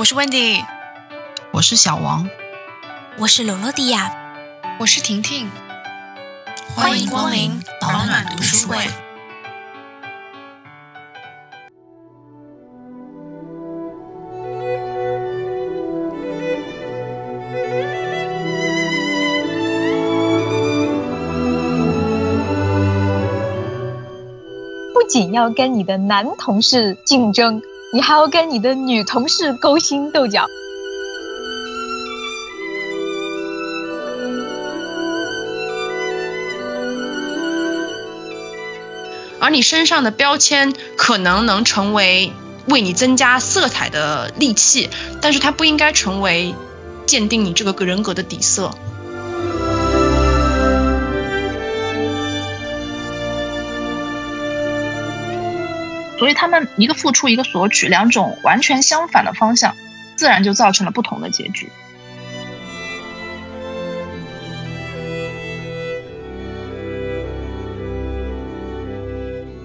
[0.00, 0.64] 我是 Wendy，
[1.52, 2.26] 我是小王，
[3.18, 4.10] 我是罗罗迪亚，
[4.78, 5.50] 我是婷婷，
[6.74, 8.78] 欢迎光临保暖读书会。
[24.94, 27.60] 不仅要跟你的男同事竞争。
[27.92, 30.46] 你还要跟你的女同事勾心斗角，
[39.40, 42.32] 而你身上的标签可能能成为
[42.66, 44.88] 为你增加色彩的利器，
[45.20, 46.54] 但是它不应该成为
[47.06, 48.72] 鉴定你这个人格的底色。
[56.20, 59.74] 所以他们一个付出，一个索取，两种完全相反的方向，
[60.16, 61.66] 自然就造成了不同的结局。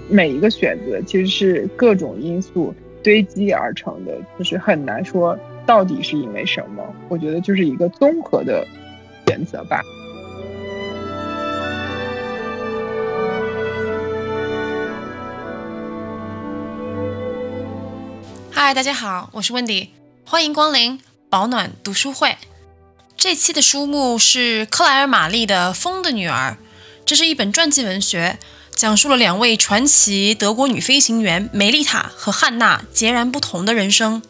[0.08, 6.82] 每一个选择其实是各种因素堆积而成的，就是很难说到底是因为什么。
[7.10, 8.66] 我觉得就是一个综合的
[9.26, 9.82] 选择吧。
[18.58, 19.88] 嗨，大家好，我是 Wendy，
[20.24, 22.38] 欢迎光临保暖读书会。
[23.14, 26.56] 这期的书目是克莱尔·玛丽的《风的女儿》，
[27.04, 28.38] 这是一本传记文学，
[28.74, 34.22] 讲述了两位传奇德国女飞行员梅丽塔和汉娜截然不同的人生。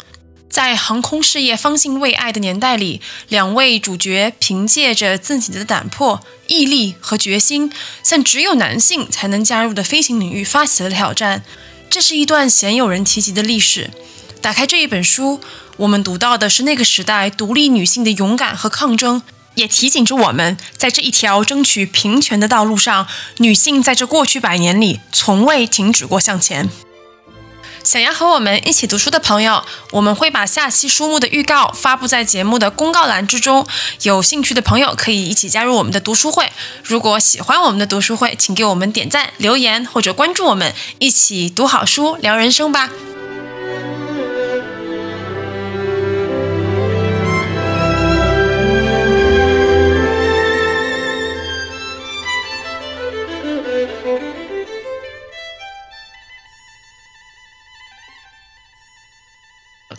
[0.50, 11.44] 在航空事业方兴未艾的年代里，两位主角凭借着自己的胆魄、毅力和决心，向只有男性才能加入的飞行领域发起了挑战。
[11.88, 13.90] 这是一段鲜有人提及的历史。
[14.42, 15.40] 打开这一本书，
[15.76, 19.22] 我们读到的是那个时代独立女性的勇敢和抗争，
[19.54, 23.06] 也提醒着我们，在这一条争取平权的道路上，
[23.38, 26.68] 女性在这过去百年里从未停止过向前。
[27.86, 33.64] 想要和我们一起读书的朋友，我们会把下期书目的预告发布在节目的公告栏之中，
[34.02, 36.50] 有兴趣的朋友可以一起加入我们的读书会。
[36.82, 42.90] 如果喜欢我们的读书会，请给我们点赞、留言或者关注我们，一起读好书、聊人生吧。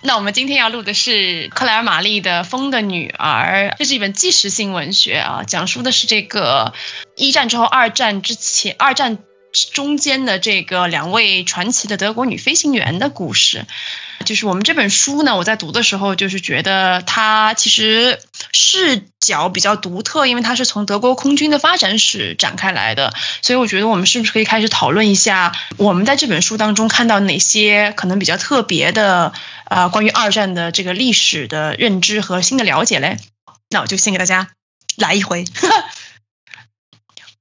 [0.07, 6.73] 那我们今天要录的是克莱尔·玛丽的《风的女儿》，这是一本纪实性文学啊，讲述的是这个
[7.18, 9.17] 一战之后、二战之前、二战
[9.73, 13.66] 中间的这个两位传奇的德国女飞行员的故事。
[14.25, 18.19] 就是我们这本书呢，我在读的时候，就是觉得它其实
[18.51, 29.33] 视角比较独特，因为它是从德国空军的发展史展开来的，所以我觉得我们是不是可以开始讨论一下，我们在这本书当中看到哪些可能比较特别的，
[29.66, 33.17] 呃，关于二战的这个历史的认知和新的了解嘞？
[33.69, 34.49] 那我就先给大家
[34.97, 35.45] 来一回。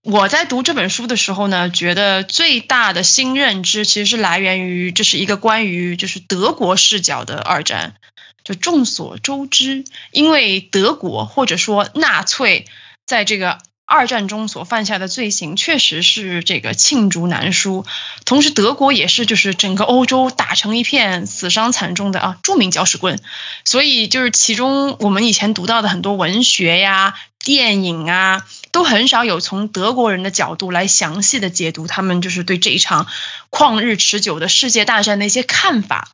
[0.06, 7.97] 我在读这本书的时候呢，觉得最大的新认知其实是来源于这是一个关于就是德国视角的二战。
[8.44, 12.67] 就众所周知，因为德国或者说纳粹
[13.05, 17.84] 在这个二战中所犯下的罪行，确实是这个罄竹难书。
[18.25, 23.19] 同时，德国也是就是整个欧洲打成一片死伤惨重的啊著名搅屎棍。
[23.65, 28.47] 所以，就是其中我们以前读到的很多文学呀、电影啊。
[28.76, 33.06] 都很少有从德国人的角度来详细的解读他们就是对这一场
[33.50, 36.10] 旷日持久的世界大战的一些看法。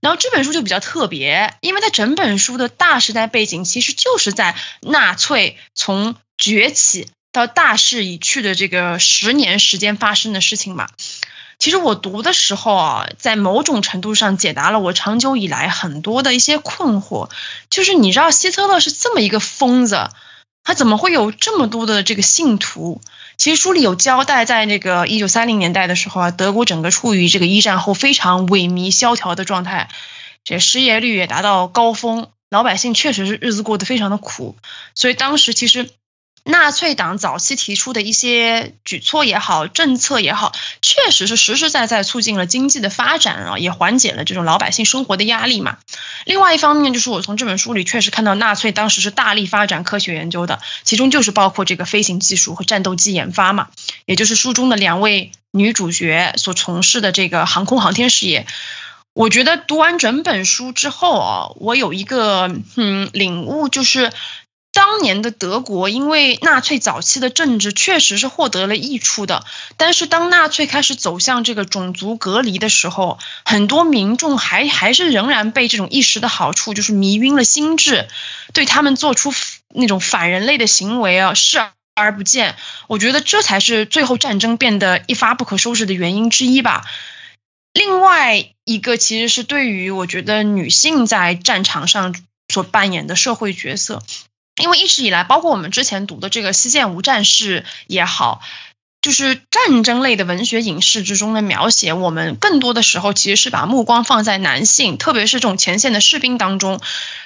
[0.00, 10.88] 然后这本书就比较特别，因为它整本书的大时代背景其实就是在纳粹从崛起到大势已去的这个十年时间发生的事情嘛。
[11.58, 17.28] 其实我读的时候啊，在某种程度上解答了我长久以来很多的一些困惑，
[17.70, 20.10] 就是你知道希特勒是这么一个疯子。
[20.68, 23.00] 他怎么会有这么多的这个信徒？
[23.38, 29.88] 其实书里有交代，在那个一九三零年代的时候啊，德国整个处于这个一战后非常萎靡萧条的状态，
[30.44, 34.56] 这失业率也达到高峰，老百姓确实是日子过得非常的苦，
[34.94, 35.88] 所以当时其实。
[36.44, 45.78] 纳粹党早期提出的一些举措也好，政策也好，确实是实实在在促进了经济的发展啊，也缓解了这种老百姓生活的压力嘛。
[46.24, 53.68] 另外一方面，就是我从这本书里确实看到，纳粹当时是大力发展科学研究的，其中就是包括这个飞行技术和战斗机研发嘛，
[54.06, 58.46] 也就是书中的两位女主角所从事的这个航空航天事业。
[59.14, 64.12] 我觉得读完整本书之后啊，我有一个嗯领悟，就是
[64.78, 69.44] 当年的德国，因为纳粹早期的政治确实是获得了益处的，
[69.76, 78.06] 但是当纳粹开始走向这个种族隔离的时候，很多民众还还是仍然被这种一时的好处就是迷晕了心智，
[78.52, 79.32] 对他们做出
[79.74, 81.60] 那种反人类的行为啊视
[81.96, 82.54] 而不见。
[82.86, 86.86] 我觉得这才是最后战争变得一发不可收拾的原因之一吧。
[87.72, 92.14] 另外一个其实是对于我觉得女性在战场上
[92.48, 94.04] 所扮演的社会角色，
[94.58, 98.40] 因为一直以来，包括我们之前读的这个《西线无战事》也好，
[99.00, 106.80] 就是战争类的文学影视之中的描写，我们更多的时候其实是把目光放在男性，特别是这种前线的士兵当中，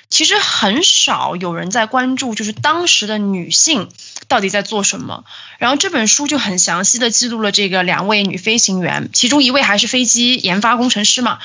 [0.08, 3.88] 其实很少有人在关注，就是当时的女性。
[4.28, 5.24] 到底在做什么？
[5.58, 11.38] 然后这本书就很详细的记录了这个两位女飞行员，其中一位还是飞机研发工程师嘛。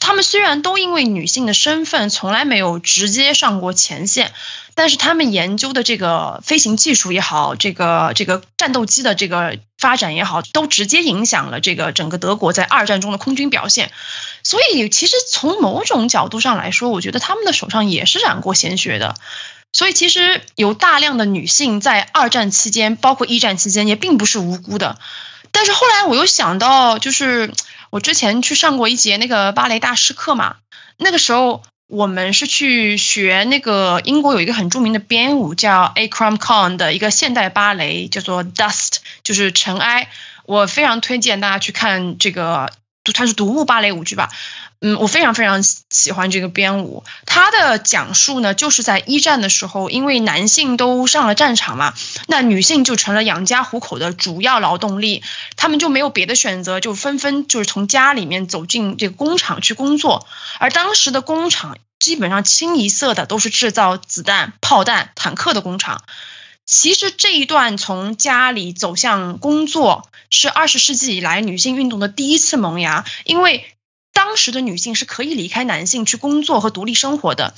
[0.00, 4.32] 他们虽然都因为女性的身份从来没有直接上过前线，
[4.76, 13.90] 但是他们研究的这个飞行技术也好，这个这个战斗机的这个发展也好，都直接影响了这个整个德国在二战中的空军表现。
[14.42, 19.14] 所以其实从某种角度上来说，我觉得他们的手上也是染过鲜血的。
[19.72, 24.98] 所以其实有大量的女性在二战期间，包括一战期间，也并不是无辜的。
[25.52, 27.50] 但是后来我又想到，就是
[27.88, 30.56] 我之前去上过一节那个芭蕾大师课嘛，
[30.98, 40.10] 那个时候我们是去学那个英国有一个很著名的编舞叫 A Cram Con 的一个现代芭蕾，叫做 Dust，就是尘埃。
[40.46, 42.72] 我非常推荐大家去看这个，
[43.14, 44.30] 它是独幕芭蕾舞剧吧。
[44.78, 47.02] 嗯，我非常非常喜欢这个编舞。
[47.24, 51.94] 它的讲述呢，就是在一战的时候，因为男性都上了战场嘛，
[52.28, 55.22] 那女性就成了养家糊口的主要劳动力，
[55.56, 60.26] 他们就没有别的选择，就纷纷就是从家里面走进这个工厂去工作。
[60.58, 66.04] 而当时的工厂基本上清一色的都是制造子弹、炮弹、坦克的工厂。
[66.66, 73.72] 其实这一段从家里走向工作，是二十世纪以来女性运动的第一次萌芽，因为。
[74.16, 77.52] 当时的女性是可以离开男性去工作和独立生活的。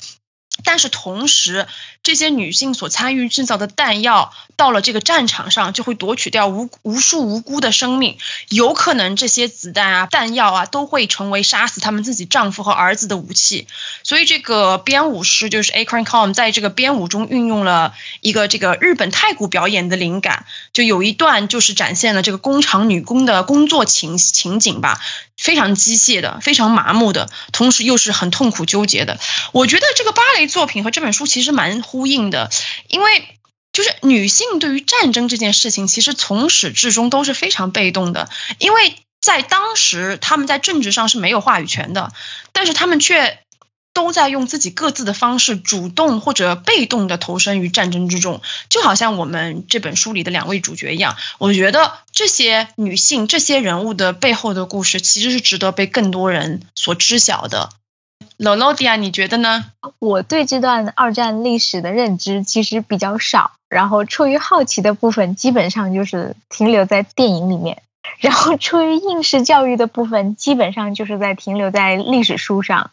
[0.65, 1.67] 但是同时，
[2.03, 8.17] 这些女性所参与制造的弹药到了这个战场上，就会夺取掉无无数无辜的生命。
[8.49, 13.67] 有可能这些子弹啊、弹药啊，都会成为杀死他们自己丈夫和儿子的武器。
[14.03, 24.99] 所以，这个编舞师就是 Akron Com，在这个编舞中运用了一个这个日本太鼓表演的灵感，就有一段就是展现了这个工厂女工的工作情情景吧，
[25.39, 29.19] 非常机械的，非常麻木的，同时又是很痛苦纠结的。
[29.53, 30.49] 我觉得这个芭蕾。
[30.49, 32.49] 作品和这本书其实蛮呼应的，
[32.87, 33.37] 因为
[33.71, 38.27] 就是女性对于战争这件事情，其实从始至终都是非常被动的，
[38.57, 42.11] 因为在当时他们在政治上是没有话语权的，
[42.51, 43.39] 但是他们却
[43.99, 51.17] 都在用自己各自的方式，主动或者被动的投身于战争之中，就好像我们这本书里的两位主角一样。
[51.37, 57.71] 我觉得这些女性、这些人物的背后的故事，其实是值得被更多人所知晓的。
[58.37, 59.65] 罗罗迪亚，你觉得呢？
[59.99, 67.75] 我对这段二战历史的认知其实比较少，然后出于好奇的部分，基本上就是停留在电影里面；
[68.19, 72.91] 然后出于应试教育的部分，基本上就是在停留在历史书上。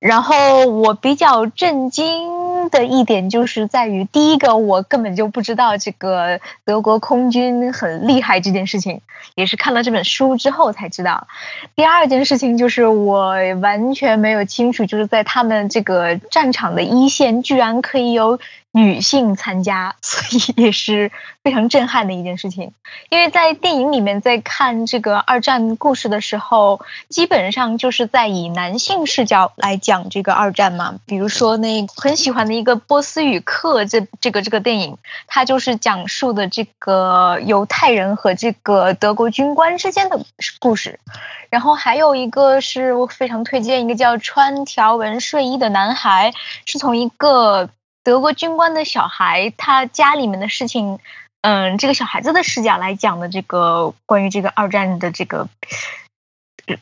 [0.00, 9.02] 然后我比较震惊的一点就是在于，第一个我根本就不知道这个德国空军很厉害这件事情，
[9.34, 11.28] 也是看了这本书之后才知道。
[11.76, 18.40] 第二件事情就是我完全没有清楚，就是在他们这个战场的一线，居然可以有。
[18.72, 21.10] 女性参加， 所以也是
[21.42, 22.72] 非常震撼的一件事情。
[23.08, 30.96] 因为在电影里面，在看这个二战故事的时候，基本上就是在以男性视角来讲这个二战嘛。
[31.06, 40.24] 比如说，那很喜欢的一个《波斯语课》这这个这个电影，它就是讲述的这个犹太人和这个德国军官之间的
[40.60, 41.00] 故事。
[41.48, 46.30] 然后还有一个是我非常推荐，一个叫《穿条纹睡衣的男孩》，
[46.66, 47.68] 是从一个。
[48.02, 50.98] 德国军官的小孩，他家里面的事情，
[51.42, 55.48] 嗯，这个小孩子的视角来讲的这个关于这个二战的这个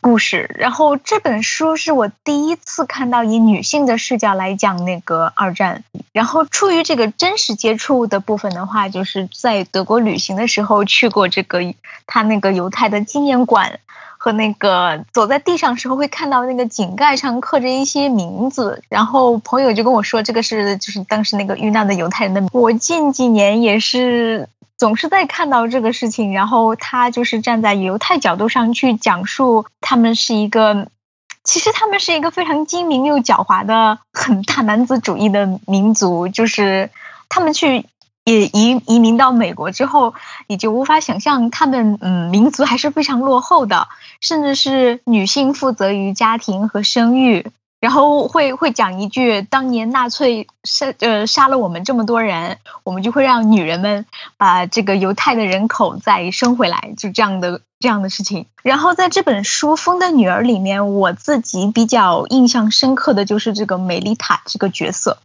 [0.01, 0.55] 故事。
[0.59, 5.85] 然后这本书是我第一次看到以女性的视角来讲那个二战。
[6.13, 11.61] 然后出于这个真实接触的部分的话，就是在德国旅行的时候去过这个
[12.07, 13.81] 他那个犹太的纪念馆。
[14.21, 22.51] 和那个走在地上时候会看到那个井盖上刻着一些名字，然后朋友就跟我说这个是就是当时那个遇难的犹太人的名。
[22.53, 30.89] 我近几年也是总是在看到这个事情，然后他就是站在犹太角度上去讲述他们是一个。
[31.45, 36.91] 其实他们是一个非常精明又狡猾的很大男子主义的民族，就是
[37.31, 37.87] 他们去
[38.25, 40.13] 也移移民到美国之后，
[40.47, 43.89] 你就无法想象他们嗯民族还是非常落后的，
[44.21, 47.47] 甚至是女性负责于家庭和生育。
[47.81, 54.05] 然后会会讲一句，当年纳粹杀呃杀了我们这么多人，我们就会让女人们
[54.37, 58.47] 把这个犹太的人口再生回来，就这样的这样的事情。
[58.65, 65.19] 然后在这本书《风的女儿》里面，我自己比较印象深刻的就是这个梅丽塔这个角色。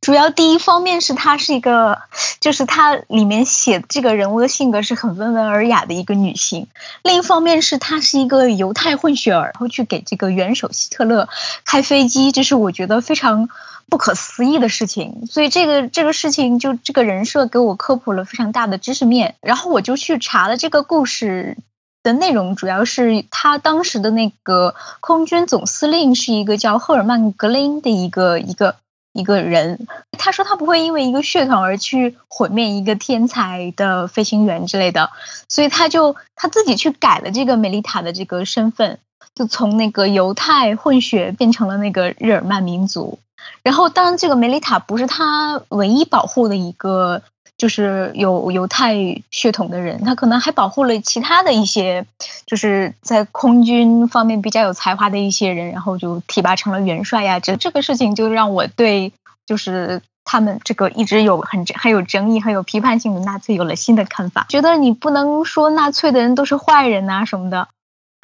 [0.00, 2.02] 主要第一方面是她是一个，
[2.40, 6.66] 就是她里面写这个人物的性格是很温文尔雅的一个女性；
[7.02, 11.28] 另一方面是她是一个犹太混血儿，然后去给这个元首希特勒
[11.64, 13.48] 开飞机，这是我觉得非常
[13.88, 15.26] 不可思议的事情。
[15.26, 19.34] 所以这个这个事情就这个人设给我科普了非常大的知识面。
[19.40, 21.56] 然后我就去查了这个故事
[22.02, 28.76] 的内容，主要是他当时的那个空军总司令是一个叫赫尔曼·格林的一个一个。
[29.14, 29.86] 一个人，
[30.18, 35.10] 他说他不会因为一个血统而去毁灭一个天才的飞行员之类的，
[35.48, 38.98] 所以他就他自己去改了这个梅丽塔的这个身份，
[39.34, 43.20] 就从那个犹太混血变成了那个日耳曼民族。
[43.62, 47.22] 然后，当然这个梅丽塔不是他唯一保护的一个。
[47.56, 52.04] 就是有犹太血统的人，他可能还保护了其他的一些，
[52.46, 57.38] 就是在空军方面比较有才华的一些人，然后就提拔成了元帅呀。
[57.40, 59.12] 这这个事情就让我对，
[59.46, 64.46] 就是他们这个一直有很很有争议、很有批判性的纳粹有了新的看法。
[64.48, 67.68] 觉得你不能说纳粹的人都是坏人呐什么的。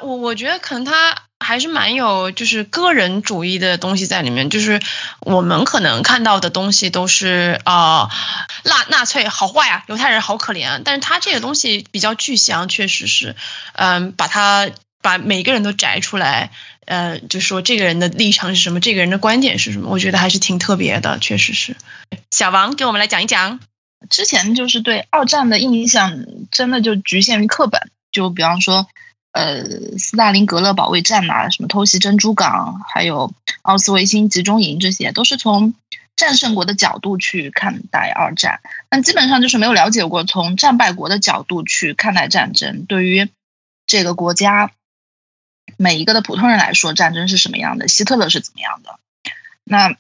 [0.03, 1.23] 我我觉得可能他。
[1.43, 4.79] 还是蛮有就是个人主义的东西在里面，就是
[5.21, 8.11] 我们可能看到的东西都是啊，
[8.65, 13.37] 纳纳粹好坏啊，犹太人好可怜，但是他这个东西比较具象，确实是，
[13.73, 14.69] 嗯，把他
[15.01, 16.51] 把每个人都摘出来，
[16.85, 21.75] 呃，就说这个人的立场是什么，这个人的观点是什么，我觉得还是挺特别的，确实是。
[22.31, 23.61] 小王给我们来讲一讲，
[24.11, 28.87] 之前就是对二战的印象真的就局限于课本，就比方说。
[29.33, 33.33] 呃，斯大林格勒保卫战呐，什么偷袭珍珠港，还有
[33.63, 35.75] 奥斯维辛集中营，这些都是从
[36.17, 38.61] 战胜国的角度去看待二战。
[38.91, 42.87] 那基本上就是没有了解过从战败国的角度去看待战争。
[42.87, 43.29] 对于
[43.87, 44.73] 这个国家
[45.77, 47.87] 每一个的普通人来说，战争是什么样的？
[47.87, 48.99] 希特勒是怎么样的？
[49.63, 49.95] 那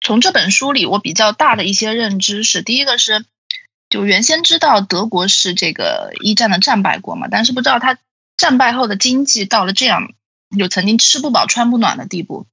[0.00, 3.24] 从这本书里，我比较大的一些认知是：第一个是，
[3.88, 7.96] 就原先知道德国是这个一战的战败国嘛，但是不知道他。
[8.38, 10.14] 战败后的经济到了这样，
[10.56, 12.46] 就曾经吃不饱穿不暖的地步，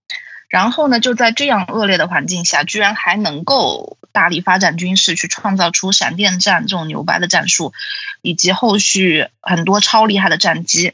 [0.50, 7.72] 然后呢，就在这样恶劣的环境下，居然还能够大力发展军事，去创造出闪电战这种牛掰的战术，
[8.22, 10.94] 以及后续很多超厉害的战机。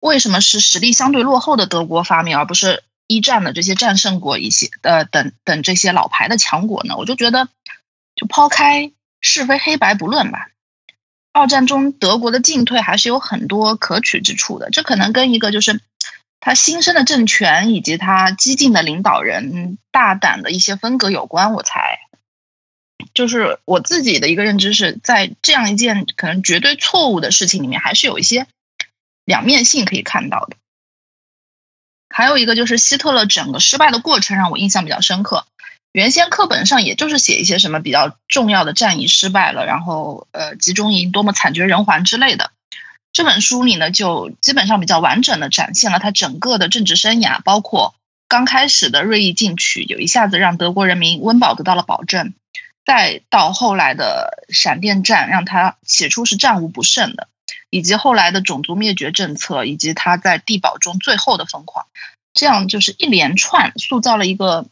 [0.00, 6.96] 为什么是实力相对落后的德国发明，而不是一战的这些战胜国一些呃等等这些老牌的强国呢？
[6.96, 7.48] 我就觉得，
[8.14, 10.48] 就抛开是非黑白不论吧。
[11.38, 14.70] 二战中，德国的进退还是有很多可取之处的。
[14.70, 15.80] 这可能跟一个就是
[16.40, 21.52] 他新生的政权以及他激进的领导人大胆的一些风格有关。
[21.52, 21.98] 我猜，
[23.14, 28.48] 就是我自己的一个认知是在这样一件可能绝对错误的事情里面，还是有一些
[29.24, 30.56] 两面性可以看到的。
[32.10, 35.46] 还有一个就是希特勒整个失败的过程让我印象比较深刻。
[35.98, 42.52] 原先课本上也就是写一些什么比较重要的战役失败了，然后呃集中营多么惨绝人寰之类的。
[43.12, 47.96] 这本书里呢，就基本上比较完整的展现了他整个的政治生涯，包括
[48.28, 52.32] 刚开始的锐意进取，有一下子让德国人民温饱得到了保证，
[52.86, 57.26] 再到后来的闪电战，让他起初是战无不胜的，
[57.70, 61.86] 以及后来的种族灭绝政策，以及他在地堡中最后的疯狂，
[62.34, 64.66] 这样就是一连串塑造了一个。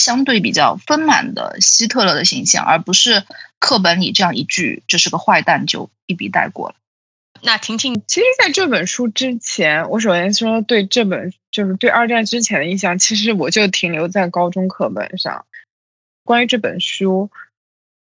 [0.00, 3.24] 相对比较丰满的希特勒的形象，而不是
[3.58, 6.74] 课本里这样一句“这是个坏蛋”就一笔带过了。
[7.42, 15.44] 那婷婷，其实在这本书之前，我首先说对这本就是对二战之前的印象，其实我就停留在高中课本上。
[16.24, 17.30] 关于这本书，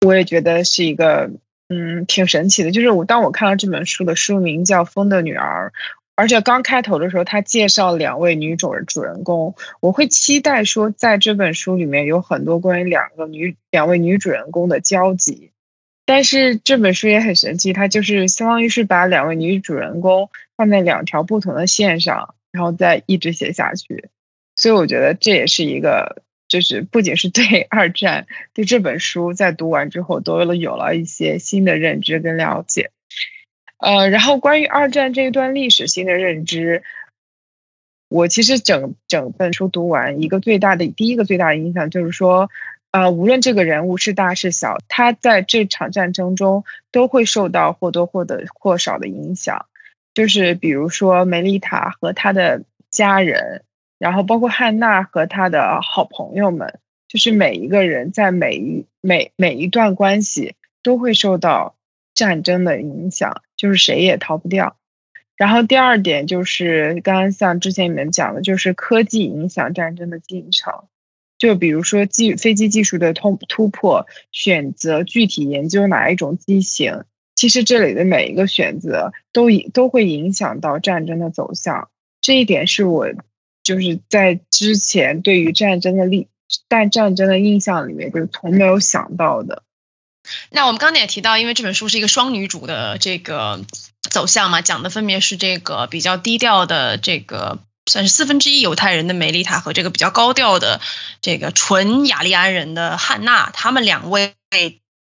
[0.06, 1.30] 我也觉得是一个
[1.68, 5.72] 嗯挺神奇的，就是我当我看到这本书的书名叫《风的女儿》。
[6.16, 15.52] 而且刚开头的时候，他介绍两位女主主人公，我会期待说，在这本书里面有很多关于两个女两位女主人公的交集。
[16.06, 24.08] 但是这本书也很神奇，它就是相当于是把两位女主人公放在两条不同的线上，然后再一直写下去。
[24.54, 32.90] 所以我觉得这也是一个，就是不仅是对 二战，对这本书在读完之后都了有了一些新的认知跟了解。
[33.78, 36.82] 呃，然后关于二战这一段历史性的认知，
[38.08, 42.50] 我其实整整本书读完，一个最大的第一个最大的影响就是说，
[42.90, 49.66] 呃，无论这个人物是大是小，他在这场战争中都会受到或多或的或少的影响。
[50.14, 53.62] 就是比如说梅丽塔和他的家人，
[53.98, 61.74] 然后包括汉娜和他的好朋友们，就是每一个人在每一每每一段关系都会受到
[62.14, 64.76] 战争的影响，就是谁也逃不掉。
[65.36, 70.84] 然后第二点就是刚刚像之前你们讲的，就是科技影响战争的进程。
[71.38, 81.90] 就比如说技飞机技术的突突破，选择具体研究哪一种机型，其实这里的每一个选择都都会影响到战争的走向。
[82.22, 83.08] 这一点是我
[83.62, 86.28] 就是在之前对于战争的历
[86.68, 89.62] 但战争的印象里面，就是从没有想到的。
[90.50, 93.64] 那我们刚才也提到，因为这本书是一个双女主的这个。
[94.08, 97.58] 走向嘛，讲的分别是这个比较低调的这个
[97.90, 100.80] 算是四分之一犹太人的梅丽塔和这个比较高调的
[101.20, 104.34] 这个纯雅利安人的汉娜，他们两位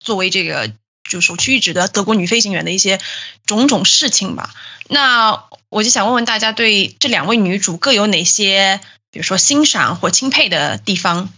[0.01, 0.73] 作为这个
[1.09, 2.99] 就首屈一指的德国女飞行员的一些
[3.45, 4.55] 种种事情吧。
[4.89, 11.29] 那我就想问问大家，对这两位女主各有哪些，比如说欣赏或钦佩的地方？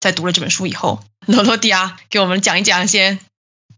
[0.00, 3.20] 在读了这本书以后，罗罗迪亚给我们讲一讲先。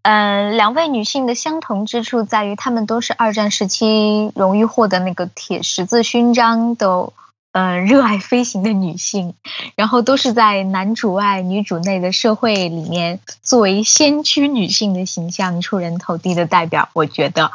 [0.01, 7.13] 嗯，两位女性的相同之处在于，她们都是二战时期荣誉获得那个铁十字勋章的，
[7.53, 9.35] 嗯，热爱飞行的女性，
[9.77, 17.53] 然后都是在男主外女主内的社会里面作为先驱女性的形象出人头地的代表，我觉得。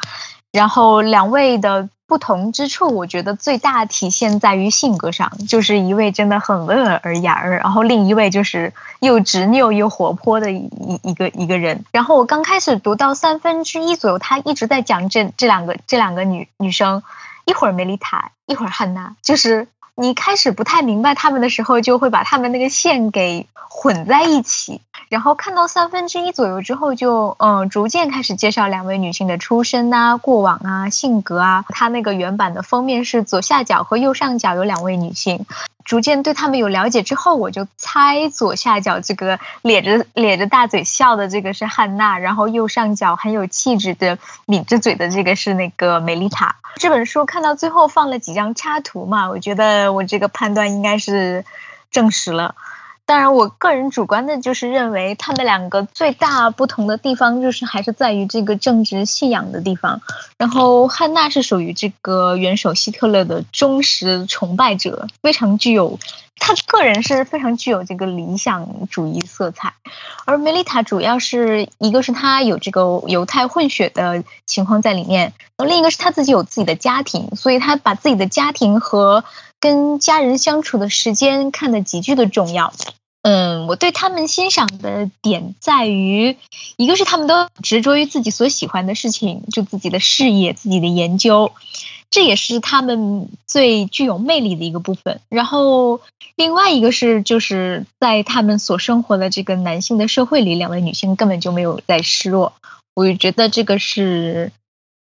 [0.58, 1.88] 然后两位的。
[2.10, 8.72] 不同之处，我觉得最大体现在于性格上，就是一位真的很温文尔雅，然后另一位就是
[9.02, 10.70] 又执拗又活泼的一
[11.04, 11.84] 一个一个人。
[11.92, 17.04] 然后我刚开始读到三分之一左右，他一直在讲这这两个这两个女女生，
[17.44, 19.68] 一会儿梅丽塔，一会儿汉娜，就是
[20.00, 24.82] 你开始不太明白他们的时候，就会把他们那个线给混在一起。
[25.10, 31.66] 然后看到三分之一左右之后，就嗯逐渐开始介绍两位女性的出身啊、过往啊、性格啊。
[31.70, 35.46] 它那个原版的封面是左下角和右上角有两位女性，
[35.86, 46.58] 逐渐对她们有了解之后，我就猜左下角这个咧着咧着大嘴笑的这个是汉娜，然后右上角很有气质的抿着嘴的这个是那个梅丽塔。
[46.76, 51.46] 这本书看到最后放了几张插图嘛，我觉得我这个判断应该是
[51.92, 52.56] 证实了。
[53.06, 60.02] 当然，我个人主观的就是认为他们两个最大不同的地方，就是还是在于这个政治信仰的地方。
[60.38, 65.98] 然后汉娜是属于这个元首希特勒的忠实崇拜者，非常具有
[66.38, 69.74] 他个人是非常具有这个理想主义色彩。
[70.26, 79.24] 而梅丽塔主要是一个是他有这个犹太混血的情况在里面，另一个是他自己有自己的家庭，所以他把自己的家庭和
[79.60, 82.74] 跟家人相处的时间看得极具的重要。
[83.24, 86.38] 嗯，我对他们欣赏的点在于，
[86.78, 91.52] 一个是他们都执着于自己所喜欢的事情，就自己的事业、自己的研究，
[92.10, 95.20] 这也是他们最具有魅力的一个部分。
[95.28, 96.00] 然后，
[96.38, 102.54] 另外一个是，就是在他们所生活的这个男性的社会里，两位女性根本就没有在示弱。
[102.96, 104.54] 我就觉得这个是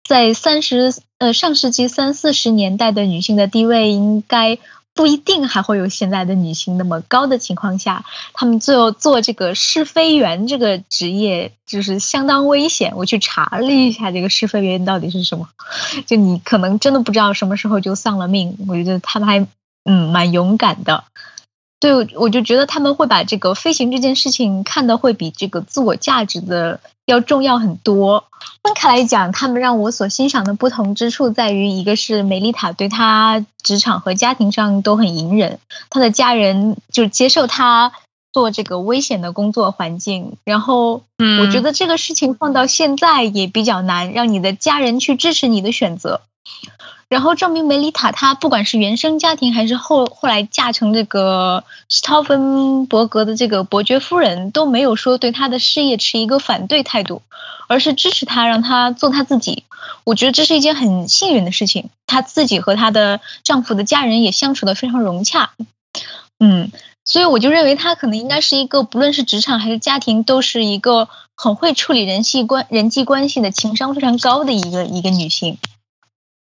[0.08, 4.58] 在三十呃上世纪三四十年代的女性的地位应该。
[4.94, 12.94] 不一定还会有现在的女性那么高的情况下，她们最后做这个试飞员这个职业就是相当危险。
[12.96, 15.48] 我去查了一下，这个试飞员到底是什么，
[16.04, 18.58] 就你可能真的不知道什么时候就丧了命。
[18.66, 19.46] 我觉得他们还
[19.84, 21.04] 嗯蛮勇敢的。
[21.80, 28.24] 对，我就觉得他们会把这个飞行这件事情看的会比这个自我价值的要重要很多。
[28.62, 37.92] 分开来讲，他们让我所欣赏的不同之处在于，一个是梅丽塔对她职场和家庭上都很隐忍，她的家人就接受她
[38.32, 40.36] 做这个危险的工作环境。
[40.44, 41.02] 然后，
[41.40, 46.22] 我觉得这个事情放到现在也比较难，让你的家人去支持你的选择。
[47.08, 57.22] 然后证明梅丽塔她不管是原生家庭还是后后来嫁成这个施陶芬伯格的这个伯爵夫人都没有说对她的事业持一个反对态度，
[57.66, 59.64] 而是支持她让她做她自己。
[60.04, 61.88] 我觉得这是一件很幸运的事情。
[62.06, 65.52] 她自己和她的丈夫的家人也相处的非常融洽。
[66.38, 66.70] 嗯，
[67.04, 75.56] 所以我就认为她可能应该是一个不论是职场还是家庭都是一个很会处理人际关人际关系的情商非常高的一个一个女性。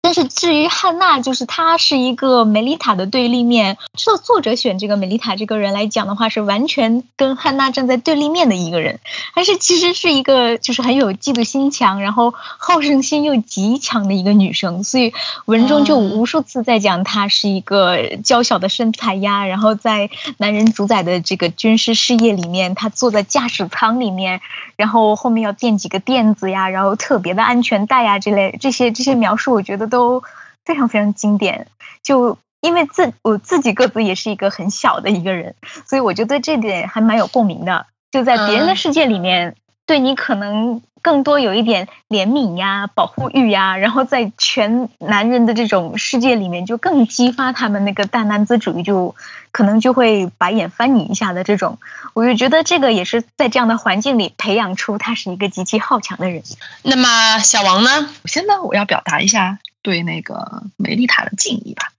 [0.02, 3.76] 但是至于汉娜，就是她是一个梅丽塔的对立面。
[3.92, 8.98] 作作者选这个梅丽塔这个人来讲的话，是完全跟汉娜站在对立面的一个人，
[9.34, 14.84] 但是其实是一个就是很有嫉妒心强，然后好胜心又极强的一个女生。
[14.84, 15.12] 所以
[15.44, 20.08] 文中就无数次在讲她是一个娇小的身材呀，然后在
[20.38, 24.40] 男人主宰的这个军事事业里面，她坐在驾驶舱里面，
[24.76, 29.89] 然后后面要垫几个垫子呀，然后特别的安全带呀之类这些这些描述，我觉得。
[29.90, 30.22] 都
[30.64, 31.66] 非常非常经典，
[32.02, 35.54] 就因为自我自己个子也是一个很小的一个人，
[35.86, 37.86] 所以我就对这点还蛮有共鸣的。
[38.10, 39.54] 就在别人的世界里面，
[39.86, 49.14] 对你可能更多有一点怜悯呀、保护欲呀，然后在全男人的这种世界里面，就更激发他们那个大男子主义，就
[49.52, 51.78] 可能就会白眼翻你一下的这种。
[52.12, 56.42] 我就觉得这个也是在这样的环境里培养出他是一个极其好强的人。
[56.82, 58.10] 那么小王呢？
[58.24, 59.60] 首先呢，我要表达一下。
[59.82, 61.92] 对那个梅丽塔的敬意吧，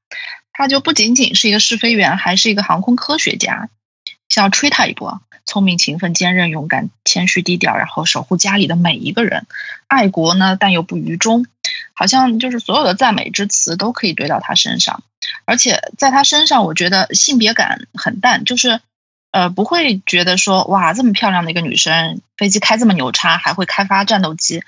[0.53, 3.69] 他就不仅仅是一个试飞员，还是一个航空科学家，
[4.29, 5.21] 想要吹他一波。
[5.43, 9.47] 聪明、勤奋、坚韧、勇敢、谦虚、低调，然后守护家里的每一个人，
[9.87, 11.47] 爱国呢，但又不愚忠，
[11.93, 15.03] 好像就是所有的赞美之词都可以堆到他身上。
[15.45, 18.81] 而且在他身上，我觉得性别感很淡，就是
[19.31, 24.61] 呃不会觉得说哇这么漂亮的一个女生，飞机开这么牛叉，还会开发战斗机。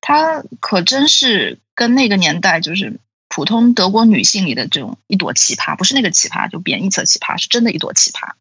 [0.00, 8.32] 她可真是跟那个年代就是普通德国女性里的这种一朵奇葩，不是那个奇葩，就贬义词奇葩，是真的一朵奇葩，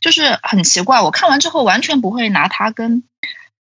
[0.00, 1.00] 就是很奇怪。
[1.00, 3.04] 我看完之后完全不会拿她跟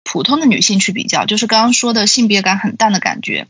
[0.03, 3.47] 普通的女性去比较，就是刚刚说的性别感很淡的感觉。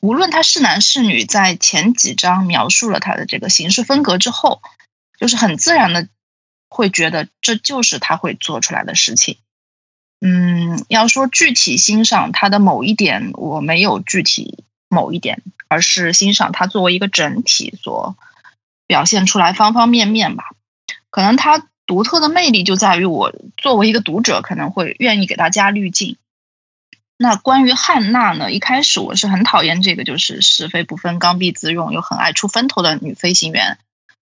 [0.00, 4.60] 无论她是男是女，在前几章描述了她的这个行事风格之后，
[5.18, 6.08] 就是很自然的
[6.68, 9.36] 会觉得这就是她会做出来的事情。
[10.20, 18.16] 嗯，要说具体欣赏他的某一点，我没有具体某一点，而是欣赏它作为一个整体所
[18.86, 20.44] 表现出来方方面面吧。
[21.10, 26.16] 可能它独特的魅力就在于我作为一个读者可能会愿意给它加滤镜。
[27.16, 28.52] 那关于汉娜呢？
[28.52, 33.78] 一开始我是很讨厌这个就是是非不分、刚愎自用又很爱出风头的女飞行员，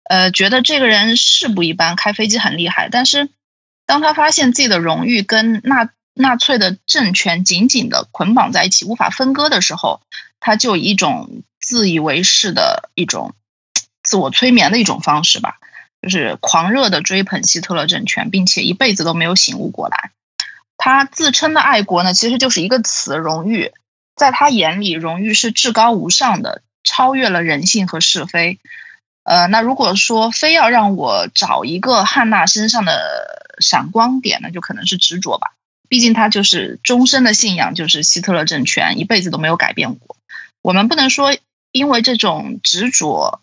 [0.04, 3.30] 呃，觉得这个人是不一般，开飞机很厉害，但是。
[3.88, 10.02] 当他发现自己的荣誉跟纳纳粹的政权紧紧的捆绑在一起，无法分割的时候，
[10.46, 13.34] 他就以一种自以为是的一种
[14.04, 15.58] 自我催眠的一种方式吧，
[16.04, 20.12] 就是狂热的追捧希特勒政权，并且一辈子都没有醒悟过来。
[20.78, 23.72] 他自称的爱国呢，其实就是一个词——荣誉。
[24.16, 28.60] 在他眼里，荣誉是至高无上的，超越了人性和是非。
[29.24, 35.56] 呃，那如果说非要让我找一个汉娜身上的闪光点呢，就可能是执着吧。
[35.90, 40.15] 毕竟他就是终身的信仰，就是希特勒政权，一辈子都没有改变过。
[40.66, 41.38] 我们不能说
[41.72, 43.40] 因为这种执着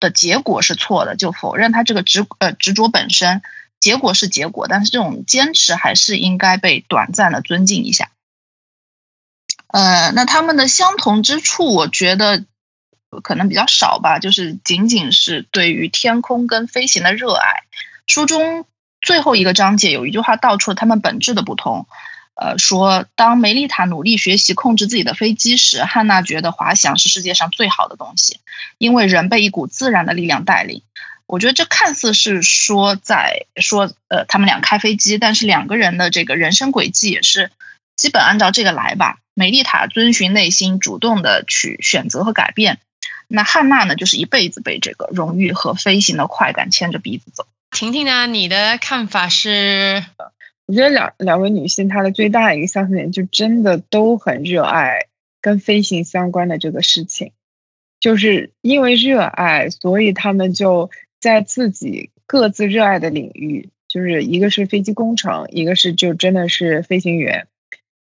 [0.00, 3.40] 的结果是错的，就否认他这个执呃执着本身，
[3.80, 8.10] 结果是结果，但是这种坚持还是应该被短暂的尊敬一下。
[9.68, 12.44] 呃，那他们的相同之处，我觉得。
[13.22, 17.62] 可能比较少吧，就是仅仅是对于天空跟飞行的热爱。
[18.06, 18.66] 书中
[19.00, 21.86] 最后一个章节有一句话道出了他们本质的不同。
[22.40, 28.38] 呃，说当梅丽塔努力学习控制自己的飞机时，汉娜觉得滑翔是世界上最好的东西，
[28.78, 30.82] 因为人被一股自然的力量带领。
[31.26, 37.50] 我觉得这看似是说在说呃他们俩开飞机，但是两个人的这个人生轨迹也是
[37.96, 39.18] 基本按照这个来吧。
[39.34, 42.78] 梅丽塔遵循内心，主动的去选择和改变。
[43.26, 47.46] 那汉娜呢，就是一辈子被这个荣誉和飞行的快感牵着鼻子走。
[47.72, 50.04] 婷婷呢，你的看法是？
[50.68, 55.06] 我觉得两两位女性她的最大一个相似点，就真的都很热爱
[55.40, 57.32] 跟飞行相关的这个事情。
[58.00, 67.48] 就是因为热爱，所以他们就在自己各自热爱的领域，就是一个是飞机工程，一个是就真的是飞行员。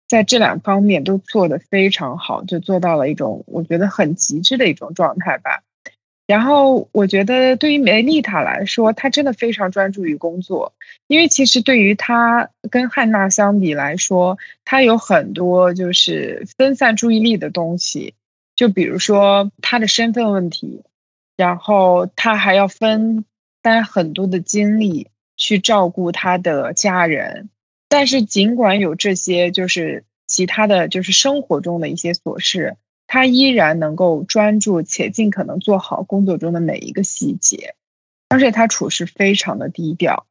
[0.08, 5.62] 在这两方面都做得非常好，就做到了一种我觉得很极致的一种状态吧。
[6.28, 10.74] 然后我觉得对于梅丽塔来说，她真的非常专注于工作，
[11.08, 18.16] 因为其实对于她跟汉娜相比来说，她有很多就是分散注意力的东西，
[18.56, 20.84] 就比如说她的身份问题，
[21.38, 23.26] 然后她还要分
[23.62, 27.50] 担很多的精力去照顾她的家人。
[27.88, 37.76] 但是尽管有这些，就是其他的就是生活中的一些琐事，他依然能够专注且尽可能做好工作中的每一个细节，
[38.30, 40.26] 而且他处事非常的低调，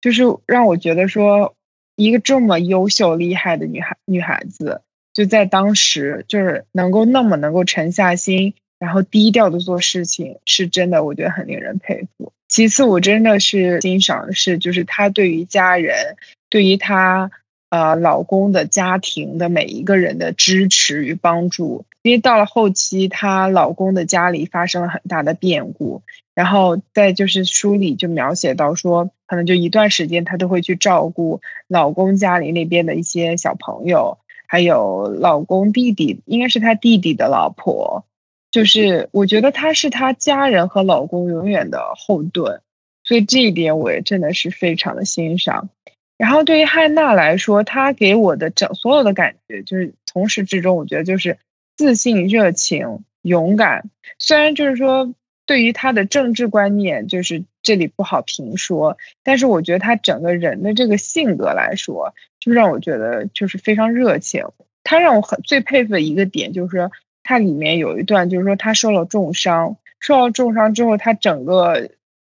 [0.00, 1.54] 就是让我觉得说，
[1.96, 12.32] 一个这么优秀厉害的女孩女孩子，就在当时就是能够那么能够沉下心然后低调的做事情，是真的，我觉得很令人佩服。
[12.46, 16.16] 其次，我真的是欣赏的是，就是她对于家人，
[16.48, 17.30] 对于她
[17.70, 21.84] 呃老公的家庭的每一个人的支持与帮助。
[22.02, 26.02] 因为到了后期，她老公的家里发生了很大的变故，
[26.34, 34.18] 然后在就是书里就描写到说，可能就一段时间她都会去照顾老公家里那边的一些小朋友。
[34.50, 38.06] 还有老公弟弟，应该是他弟弟的老婆，
[38.50, 42.62] 就是我觉得她是她家人和老公永远的后盾，
[43.04, 45.68] 所以这一点我也真的是非常的欣赏。
[46.16, 51.36] 然后对于汉娜来说，她给我的整所有的感觉就是从始至终，我觉得就是
[51.78, 53.88] 自信、热情、勇敢。
[54.18, 55.14] 虽然就是说
[55.46, 62.12] 对于他的政治观念，就是这里不好评说，但是我觉得他整个人的这个性格来说。
[62.40, 64.44] 就让我觉得就是非常热情。
[64.84, 66.90] 他让我很最佩服的一个点就是，
[67.24, 71.90] 他里面有一段就是说他受了重伤，受了重伤之后，他整个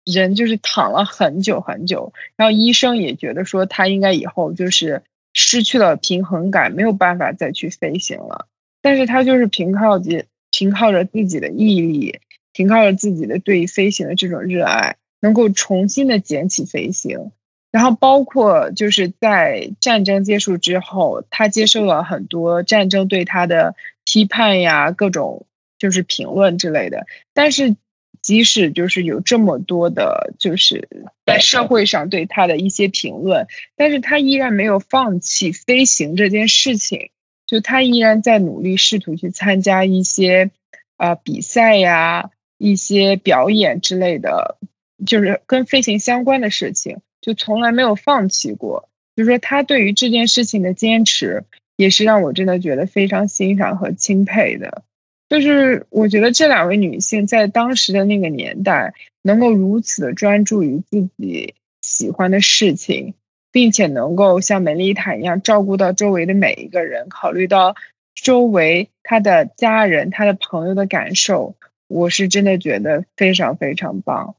[0.05, 2.13] 人就是躺了很久很久。
[2.37, 8.47] 然后医生也觉得说他应该以后就是失去了平衡感，没有办法再去飞行了。
[8.83, 12.21] 但是他就是凭靠着凭靠着自己的毅力，
[12.53, 17.33] 凭靠着自己的对飞行的这种热爱，能够重新的捡起飞行。
[17.71, 25.47] 然后包括就是在战争结束之后，他接受了很多战争对他的批判呀，各种
[25.79, 27.07] 就是评论之类的。
[27.35, 27.77] 但是
[28.23, 30.89] 即使就是有这么多的，就是
[31.27, 37.11] 在社会上对他的一些评论，但是他依然没有放弃飞行这件事情。
[37.49, 40.53] 就他依然在努力试图去参加一些
[40.97, 44.59] 啊比赛呀、一些表演之类的，
[45.05, 46.99] 就是跟飞行相关的事情。
[47.21, 51.45] 就从来没有放弃过，就是说他对于这件事情的坚持，
[51.77, 54.85] 也是让我真的觉得非常欣赏和钦佩的。
[55.29, 63.15] 就是我觉得这两位女性在当时的那个年代，能够如此的专注于自己喜欢的事情，
[63.59, 67.75] 并且能够像梅丽塔一样照顾到周围的每一个人，考虑到
[68.15, 71.57] 周围她的家人、她的朋友的感受，
[71.89, 74.37] 我是真的觉得非常非常棒。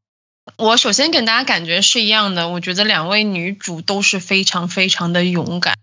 [0.55, 5.75] 我首先跟大家感觉是一样的，我觉得两位女主都是非常非常的勇敢，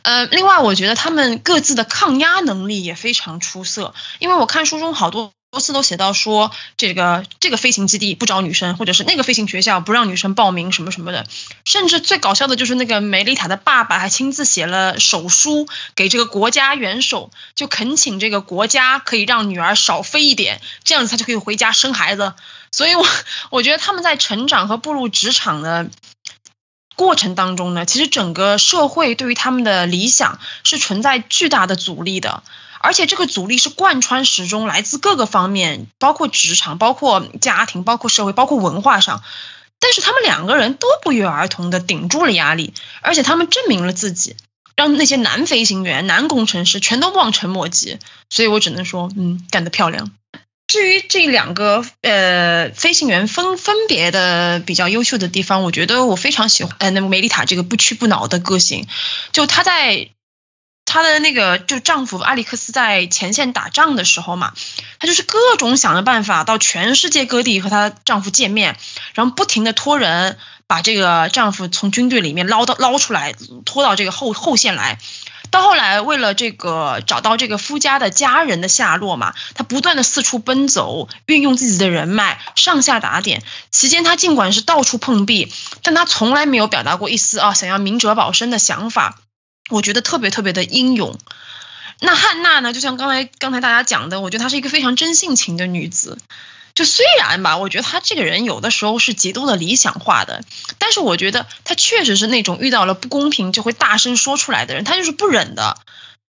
[0.00, 11.26] 呃，另外我觉得她们各自的抗压能力也非常出色，因为我看书中好多多次都写到说这个这个飞行基地不招女生，或者是那个飞行学校不让女生报名什么什么的，
[11.64, 22.34] 甚至最搞笑的就是那个梅丽塔的爸爸还亲自写了手书给这个国家元首，就恳请这个国家可以让女儿少飞一点，这样子她就可以回家生孩子。
[22.70, 23.06] 所以，我
[23.48, 25.88] 我觉得他们在成长和步入职场的
[26.94, 32.42] 过程当中呢，其实整个社会对于他们的理想是存在巨大的阻力的，
[32.80, 39.22] 而且这个阻力是贯穿始终，来自各个方面，包括职场、包括家庭、包括社会、包括文化上。
[39.80, 44.34] 但是他们两个人都不约而同的顶住了压力，而且他们证明了自己，
[44.74, 47.98] 让那些男飞行员、男工程师全都望尘莫及。
[48.28, 50.10] 所以我只能说，嗯，干得漂亮。
[50.66, 58.86] 至于这两个呃飞行员分分别的比较优秀的地方，我觉得我非常喜欢呃那梅丽塔这个不屈不挠的个性，
[59.32, 60.10] 就她在
[60.88, 64.54] 她的那个就丈夫阿里克斯在前线打仗的时候嘛，
[64.98, 68.76] 她就是各种想着办法到全世界各地和她丈夫见面，
[69.14, 73.34] 然后不停的托人把这个丈夫从军队里面捞到捞出来，
[73.66, 74.98] 拖到这个后后线来。
[75.50, 83.42] 到后来，为了这个找到这个夫家的家人的下落嘛，她不断的四处奔走，运用自己的人脉，上下打点。
[83.70, 85.50] 期间，她尽管是到处碰壁，
[85.82, 89.18] 但她从来没有表达过一丝啊想要明哲保身的想法。
[89.68, 91.18] 我觉得特别特别的英勇。
[92.00, 92.72] 那汉娜呢？
[92.72, 96.18] 就像刚才刚才大家讲的，我觉得她是一个非常真性情的女子。
[96.74, 100.44] 就虽然吧，我觉得她这个人有的时候是极度的理想化的，
[100.78, 105.76] 但是我觉得她确实是那种遇到了不公平就会大声说出来的人，她就是不忍的。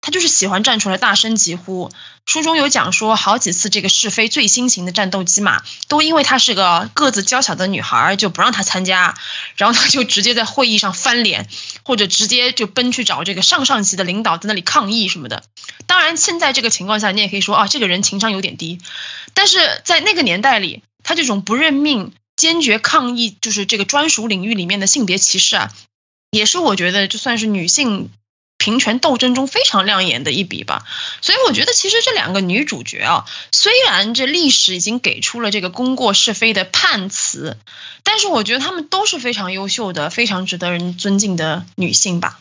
[0.02, 1.92] 他就是喜欢站出来大声疾呼。
[2.26, 9.18] 书中有讲说，好几次这个试飞最新型的战斗机嘛，都因为她是个个子娇小的女孩，就不让她参加。
[9.58, 11.50] 然后她就直接在会议上翻脸，
[11.84, 15.44] 或者直接就奔去找这个上上级的领导在那里抗议什么的。
[15.86, 18.80] 当然，现在这个情况下，你也可以说啊，这个人情商有点低。
[19.34, 25.72] 但是在那个年代里，他这种不认命、坚决抗议，就是这个专属领域里面的性别歧视啊，
[26.30, 28.12] 也是我觉得就算是女性。
[28.60, 30.86] 平权斗争中非常亮眼的一笔吧，
[31.22, 37.58] 所以我觉得其实这两个女主角啊，虽然这历史已经给出了这个功过是非的判词，
[38.04, 42.38] 但是我觉得她们都是非常优秀的、非常值得人尊敬的女性吧。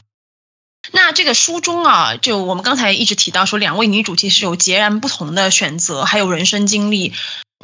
[0.90, 7.12] 那这个书中啊，就我们刚才一直提到说，两位女主其实有截然不同的选择，还有人生经历。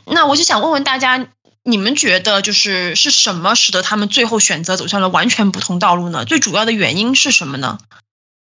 [0.04, 1.26] 那我就想问问大家，
[1.62, 6.24] 你们觉得就是是什么使得他们最后选择走向了完全不同道路呢？
[6.24, 7.78] 最主要的原因是什么呢？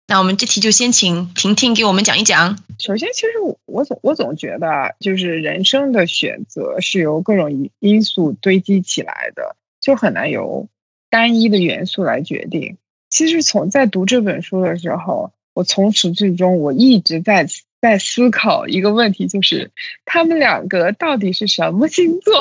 [0.08, 2.58] 那我们这题就先请婷婷给我们讲一讲。
[2.78, 10.68] 首先，其实我我总我总觉得，就是人生的选择是由各种因因素堆积起来的，就很难由
[11.08, 12.76] 单一的元素来决定。
[13.08, 17.46] 其实从在读这本书的时候，我从始至终我一直在
[17.80, 19.70] 在思考一个问题，就是
[20.04, 22.34] 他们两个到底是什么星座？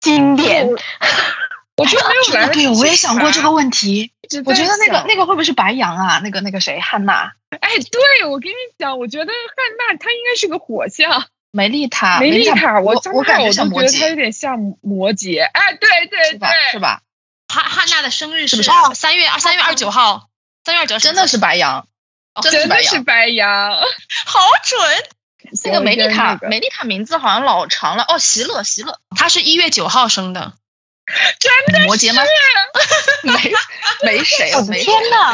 [0.00, 0.68] 经典。
[1.78, 2.48] 我觉得没有来。
[2.48, 4.12] 对，我也想过这个问题。
[4.44, 6.20] 我觉得那个那个会不会是白羊啊？
[6.22, 7.32] 那个那个谁，汉娜。
[7.50, 11.26] 哎，对，我跟你讲，我觉得汉娜她应该是个火象。
[11.50, 15.42] 梅丽塔，梅丽塔，我我感觉像摩羯，她有点像摩羯。
[15.42, 17.00] 哎，对对对，是吧？
[17.48, 20.28] 汉汉娜的生日是不是三月二三月二十九号，
[20.64, 21.88] 三月二十九号真的是白羊，
[22.42, 23.72] 真的是白羊，
[24.26, 24.78] 好准。
[25.64, 28.04] 那个梅丽塔，梅丽塔名字好像老长了。
[28.06, 30.52] 哦，席勒，席勒，她是一月九号生的。
[31.40, 32.22] 真的摩羯吗？
[33.22, 33.32] 没
[34.04, 35.32] 没谁，没天呐，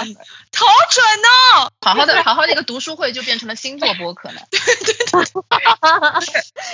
[0.57, 1.05] 好准
[1.57, 1.73] 哦！
[1.81, 4.37] 好好的，好好的一个读书会就变成了星座播客了。
[4.51, 5.21] 对对对，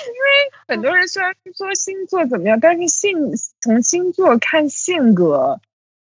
[0.07, 5.61] 因为很多人虽然说星座怎么样，但是性从星座看性格，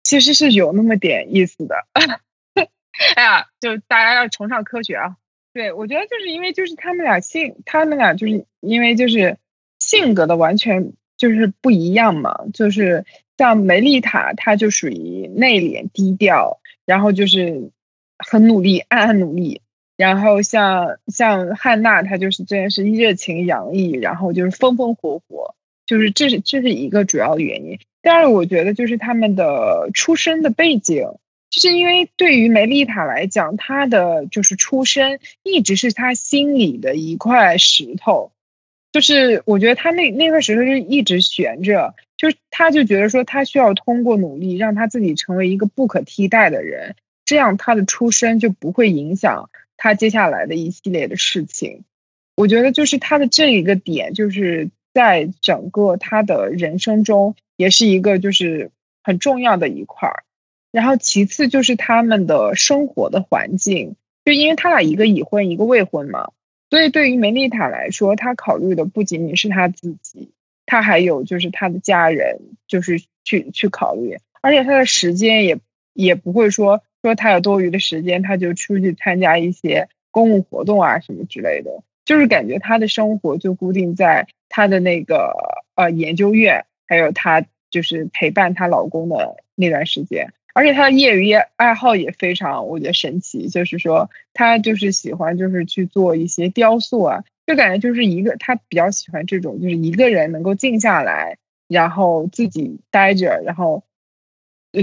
[0.03, 1.87] 其实是有那么点意思的。
[3.15, 5.17] 哎呀，就大家要崇尚科学啊！
[5.55, 9.39] 对我觉得就是因为就是他们俩性，他们俩就是因为就是
[9.79, 10.93] 性格的完全。
[11.23, 13.05] 就是不一样嘛，就是
[13.39, 17.71] 像梅丽塔，她就属于内敛低调，然后就是
[18.19, 19.61] 很努力，暗暗努力。
[19.97, 25.55] 然后像像汉娜，她就是真的是热情洋溢，然后就是风风火火，
[25.87, 27.79] 就是这是这是一个主要的原因。
[28.03, 31.05] 第二，我觉得就是他们的出身的背景，
[31.51, 38.33] 就是因为对于梅丽塔来讲，她的就是出身一直是她心里的一块石头。
[38.93, 51.85] 就是我觉得他那那块石头就一直悬着，就是他就觉得说他需要通过努力让他自己成为一个不可替代的人，这样他的出身就不会影响他接下来的一系列的事情。
[52.37, 58.71] 我觉得就是他的这一个点，就是在整个他的人生中也是一个就是
[59.03, 60.25] 很重要的一块儿。
[60.71, 66.31] 然后其次就是他们的生活的环境，就因为他俩一个已婚一个未婚嘛。
[66.73, 70.33] 所以对于梅丽塔来说，她考虑的不仅仅是她自己，
[70.65, 75.59] 她还有就是她的家人，就是去去考虑，而且她的时间也
[75.93, 85.35] 也不会说说她有多余的时间，她就出去参加一些公共活动啊什么之类的，就是感觉她的生活就固定在她的那个
[85.75, 90.33] 呃研究院，还有她就是陪伴她老公的那段时间。
[90.55, 101.39] 而且他的业余爱好也非常，我觉得神奇，就是说他就是喜欢就是去做一些雕塑啊，就感觉就是一个他比较喜欢这种，就是一个人能够静下来，
[101.69, 103.85] 然后自己待着，然后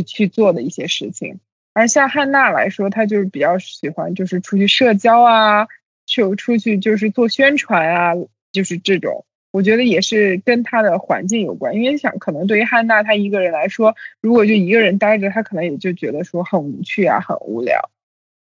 [0.08, 1.40] 去做的一些事情。
[1.74, 5.68] 而像汉娜来说，她就是比较喜欢就是出去社交啊，
[6.06, 8.14] 去出去就是做宣传啊，
[8.52, 9.26] 就是这种。
[9.52, 17.90] 我觉得也是跟他的环境有关，因为想可能对于汉娜她一个人来说，如果就一个人待着，她可能也就觉得说很无趣啊，很无聊。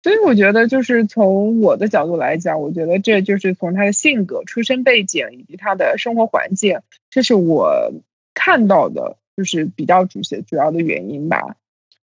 [0.04, 7.94] 所以我觉得就是从我的角度来讲，我觉得这就是从他的性格、出身背景以及他的生活环境，这是我
[8.34, 11.56] 看到的，就是比较主些主要的原因吧。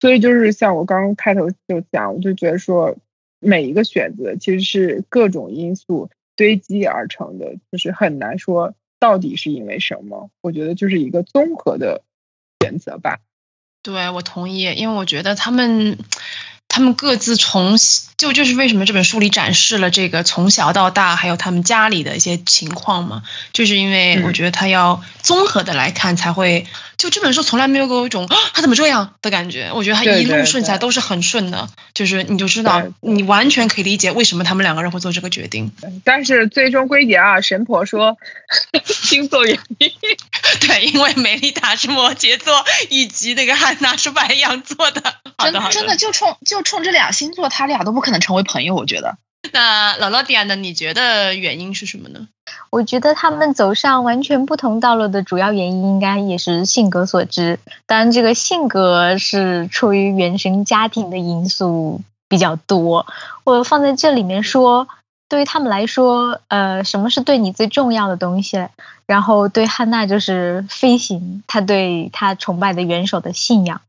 [0.01, 2.97] 所以就是像我刚刚开头就讲，我就觉得说
[3.41, 6.11] 每一个选择其实是各种因素。
[6.39, 10.31] 堆积而成的，就是很难说到底是因为什么。
[10.41, 12.05] 我觉得就是一个综合的
[12.61, 13.19] 选择吧。
[13.83, 15.99] 对，我同意，因为我觉得他们。
[16.79, 17.77] 他们各自从
[18.17, 35.73] 就就是为什么这本书里展示了这个从小到大，还有他们家里的一些情况嘛，就是因为我觉得他要综合的来看，才会就这本书从来没有给我一种啊他怎么这样的感觉，我觉得他一路顺起来都是很顺的，就是你就知道你完全可以理解为什么他们两个人会做这个决定。
[36.05, 38.17] 但是最终归结啊，神婆说
[38.87, 39.91] 星座原因，
[40.61, 45.17] 对，因为美丽塔是摩羯座，以及那个汉娜是白羊座的。
[45.39, 49.17] 真真的就冲就冲这俩星座，他俩都不可能成为朋友，我觉得。
[49.53, 50.57] 那姥姥迪亚呢？
[50.57, 52.27] 你觉得原因是什么呢？
[52.71, 57.61] 我觉得他们走上完全不同道路的主要原因，应该也是性格所致。
[57.87, 63.07] 当然，这个性格是出于原生家庭的因素比较多。
[63.45, 64.89] 我放在这里面说，
[65.29, 68.67] 对于他们来说，呃，什么是对你最重要的东西？
[69.07, 73.81] 然后对汉娜就是飞行，她对她崇拜的元首的信仰。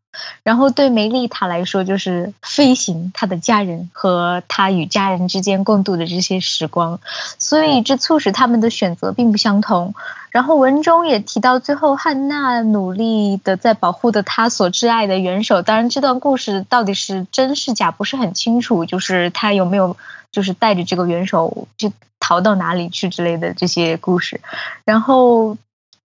[0.43, 6.99] 然后对梅丽塔来说，就是飞行，她的家人和她与家人之间共度的这些时光，
[7.37, 9.93] 所以这促使他们的选择并不相同。
[10.31, 15.61] 然后文中也提到，最后汉娜努力的在保护的她所挚爱的元首。
[15.61, 19.97] 当然，这段故事到底是真是假不是很清楚，就是他有没有
[20.31, 24.41] 就是带着这个元首就逃到哪里去之类的这些故事。
[24.85, 25.57] 然后，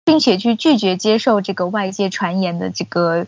[0.05, 3.25] 并且去拒绝接受这个外界传言的这个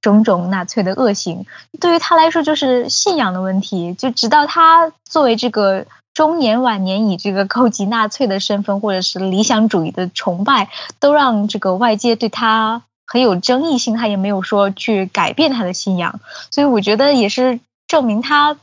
[0.00, 1.46] 种种纳粹的恶行。
[1.80, 3.94] 对于他来说，就是信仰的问题。
[3.94, 5.86] 就直到他作为这个。
[6.14, 10.70] 中年晚年以这个高级纳粹的身份，或者是理想主义的崇拜，
[11.00, 13.96] 都让这个外界对他很有争议性。
[13.96, 16.20] 他也没有说去改变他的信仰，
[16.52, 17.58] 所以我觉得也是
[17.88, 18.56] 证明他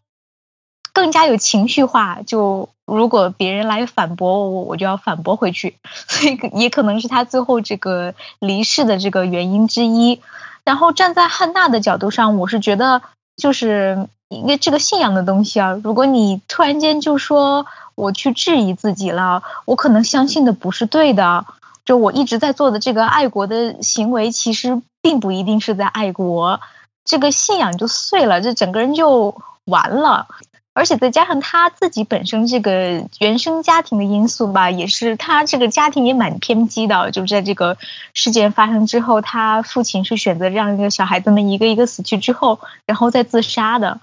[0.93, 2.21] 更加有情绪化。
[2.25, 5.75] 就如果别人来反驳我，我就要反驳回去。
[6.07, 10.21] 所以也可能是他最后这个离世的这个原因之一。
[10.63, 13.01] 然后站在汉娜的角度上，我是觉得
[13.35, 14.07] 就是。
[14.31, 21.45] 因为这个信仰的东西啊，如果你突然间就说我去质疑自己了，我可能相信的不是对的。
[21.83, 26.61] 就我一直在做的这个爱国的行为，其实并不一定是在爱国，
[27.03, 29.35] 这个信仰就碎了，这整个人就
[29.65, 30.27] 完了。
[30.73, 37.11] 而且再加上他自己本身这个原生家庭的因素吧，也是他这个家庭也蛮偏激的。
[37.11, 37.77] 就在这个
[38.13, 43.99] 事件发生之后，他父亲是选择让这个小孩子们一个一个死去之后，然后再自杀的。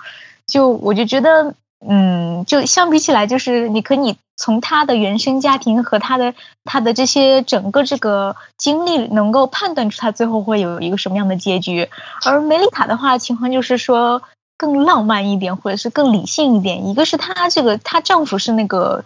[0.47, 1.55] 就我就觉得，
[1.87, 11.89] 嗯，就相比起来，就是你可以从他的原生家庭和他的他的这些整个这个经历，能够判断出他最后会有一个什么样的结局。
[12.27, 14.23] 而梅丽塔的话，情况就是说。
[14.59, 16.89] 更浪漫一点，或者是更理性一点。
[16.89, 19.05] 一个是她这个，她丈夫是那个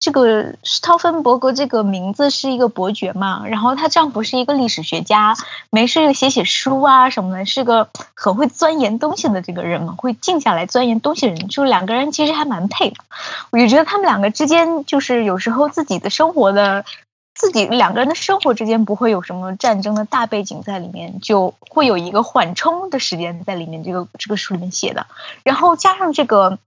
[0.00, 5.36] 这个施陶芬伯格这个名字是一个伯爵嘛，然后她丈夫是一个历史学家，
[5.70, 12.96] 没事就写写书啊什么的，是个很会钻研东西的这个人嘛，会静下来钻研东西的人，就两个人其实还蛮配的。
[13.50, 16.84] 我就觉得他们两个之间，就是有时候自己的生活的。
[17.36, 23.84] 自己两个人的生活之间不会有什么战争的大背景在里面，就会有一个缓冲的时间在里面。
[23.84, 25.06] 这个这个书里面写的，
[25.42, 26.58] 然后加上这个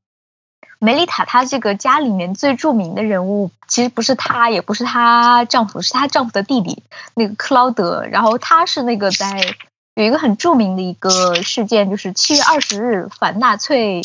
[0.78, 6.84] 梅丽塔，她这个家里面最著名的人物，其实不是她，也不是她丈夫，是她丈夫的弟弟
[7.16, 8.06] 那个克劳德。
[8.06, 9.56] 然后他是那个在
[9.96, 14.04] 有一个很著名的一个事件，就是七月二十日反纳粹。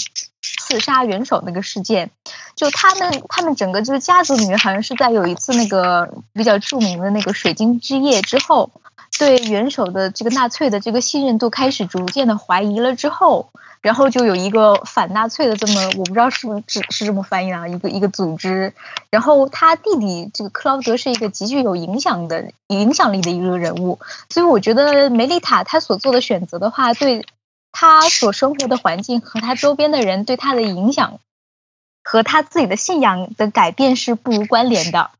[0.58, 2.10] 刺杀元首那个事件，
[2.54, 8.70] 就他们他们整个这个家族里面，好像是在有一次那个比较著名的那个水晶之夜之后，
[9.18, 13.48] 对元首的这个纳粹的这个信任度开始逐渐的怀疑了之后，
[13.80, 18.74] 然后就有一个反纳粹的这么我不知道是不是是这么翻译啊，一个一个组织，
[19.10, 27.24] 然后他弟弟这个克劳德是一个极具有影响的影响力的一个人物，所以我觉得梅丽塔她所做的选择的话，对。
[27.76, 31.18] 他所生活的环境和他周边的人对他的影响，
[32.04, 35.10] 和他自己的信仰的改变是不无关联的。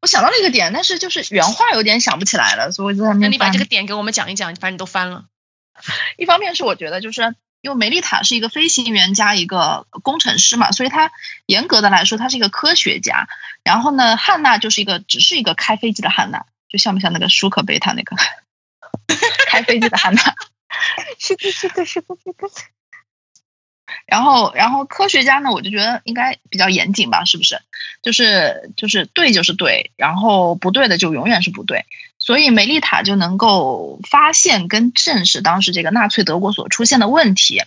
[0.00, 5.26] 我想到了一个点，但是就是原话有点想不起来了，所以我就在那你把这个点给我们讲一讲，反正你都翻了。
[6.16, 11.12] 一方面是我觉得，就是因为梅丽塔是一个飞行员加一个工程师嘛，所以他
[11.44, 13.28] 严格的来说，他是一个科学家。
[13.62, 18.16] 然后呢，汉娜就是一个只是一个开飞机的汉娜，就像不像那个舒克贝塔那个
[19.46, 20.22] 开飞机的汉娜？
[21.18, 22.48] 是的，是的，是的，是的。
[24.06, 27.60] 然后，然后科学家呢，我就觉得应该比较严谨吧，是不是？
[28.02, 31.86] 就是就是对就是对，然后不对的就永远是不对。
[32.18, 37.62] 所以梅丽塔就能够发现跟证实当时这个纳粹德国所出现的问题，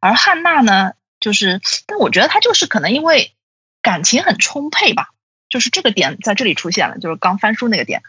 [0.00, 3.32] 而汉娜呢，就是，但我觉得她就是可能因为
[3.82, 5.08] 感情很充沛吧，
[5.48, 8.02] 就是这个点在这里出现了，就是刚翻书那个点，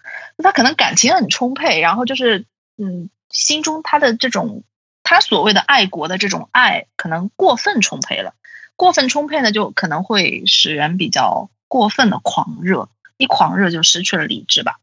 [0.43, 2.45] 她可能感情很充沛，然后就是
[2.77, 3.09] 嗯。
[3.29, 4.63] 心中他的这种，
[5.03, 8.33] 他所谓的爱国的这种爱，可能过分充沛了。
[8.75, 14.79] 过分充沛呢，就可能会使人比较过分的狂热，一狂热就失去了理智吧。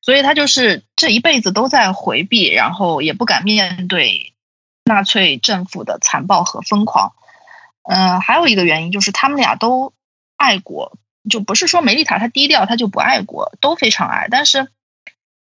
[0.00, 4.34] 所以他就是这一辈子都在回避，然后也不敢面对
[4.84, 7.14] 纳粹政府的残暴和疯狂。
[7.82, 9.92] 嗯，还有一个原因就是他们俩都
[10.36, 10.96] 爱国，
[11.28, 14.68] 就不是说梅丽塔她低调，她就不爱国，都非常爱，但是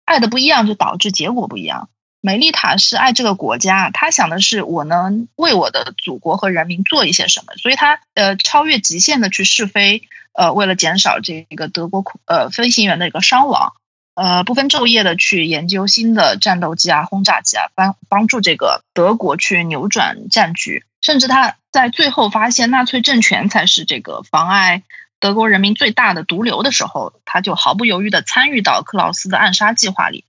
[0.04, 1.90] 爱的不一样，就导致结果不一样。
[2.22, 10.02] 梅丽塔是爱这个国家，她想的是我能为我的祖国和人民做一些什么，所以她呃超越极限的去试飞，
[10.34, 13.72] 呃为了减少这个德国呃飞行员的一个伤亡，
[14.14, 24.82] 呃不分昼夜的去研究新的战斗机啊轰炸机啊，帮帮助这个德国去扭转战局，甚至他在最后发现纳粹政权才是这个妨碍
[25.20, 30.26] 德国人民最大的毒瘤的时候，他就毫不犹豫的参与到克劳斯的暗杀计划里。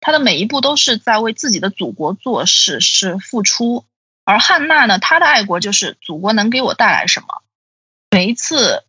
[0.00, 3.84] 他的每一步都是在为自己的祖国做事，是付出。
[4.24, 7.42] 而汉娜呢，她的爱国就是祖国能给我带来什么。
[8.10, 8.84] 每一次，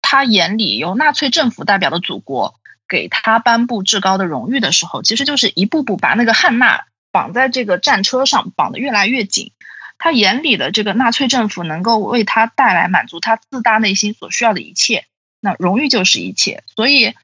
[0.00, 2.54] 她眼里由纳粹政府代表的祖国
[2.88, 9.52] 给她颁布至高的荣誉的时候，其实就是一步步把那个汉娜绑在这个战车上，绑得越来越紧。
[9.98, 15.06] 他眼里的这个纳粹政府能够为他带来满足他自大内心所需要的一切，
[15.40, 17.14] 那荣誉就是一切，所以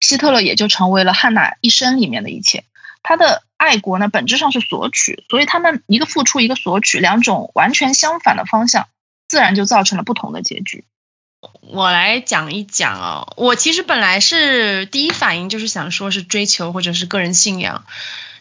[0.00, 2.64] 希特勒也就成为了汉娜一生里面的一切。
[3.08, 8.88] 他的爱国呢，本质上是索取，所以他们一个付出，一个索取，两种完全相反的方向，
[9.28, 10.82] 自然就造成了不同的结局。
[11.60, 17.84] 我来讲一讲哦，我其实本来是第一反应就是想说是追求或者是个人信仰。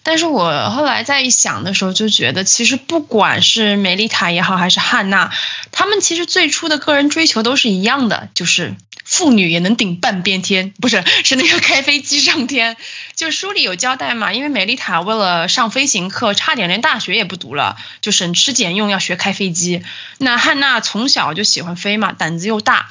[0.02, 5.32] 但是我后来在一想的时候，就觉得其实不管是梅丽塔也好，还是汉娜，
[5.72, 8.76] 他们其实最初的个人追求都是一样的，就是
[9.06, 12.76] 妇女也能顶半边天，不是是那个开飞机上天。
[13.16, 19.84] 就书里有交代嘛，因为美丽塔为了上飞行课，差点连大学也不读了，就省吃俭用要学开飞机。
[20.18, 22.90] 那汉娜从小就喜欢飞嘛，胆子又大。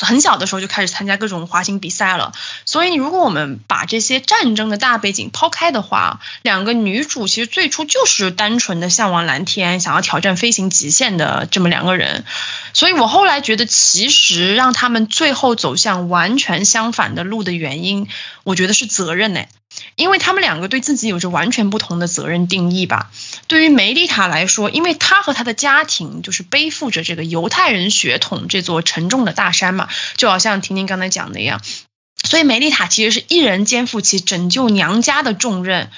[0.00, 2.32] 很小的时候就开始参加各种滑行比赛了，
[2.64, 12.24] 所以如果我们把这些战争的大背景抛开的话，两个女主其实最初就是单纯的向往蓝天，想要挑战飞行极限的这么两个人。
[12.72, 18.08] 所以我后来觉得，其实让他们最后走向完全相反的路的原因，
[18.44, 19.44] 我觉得是责任呢。
[19.94, 23.10] 因为他们两个对自己有着完全不同的责任定义吧。
[23.46, 31.60] 对于梅丽塔来说，因为她和她的家庭就是背负着这个犹太人血统这座沉重的大山嘛，就好像婷婷刚才讲的一样，
[32.24, 35.90] 所以梅丽塔其实是一人肩负起拯救娘家的重任。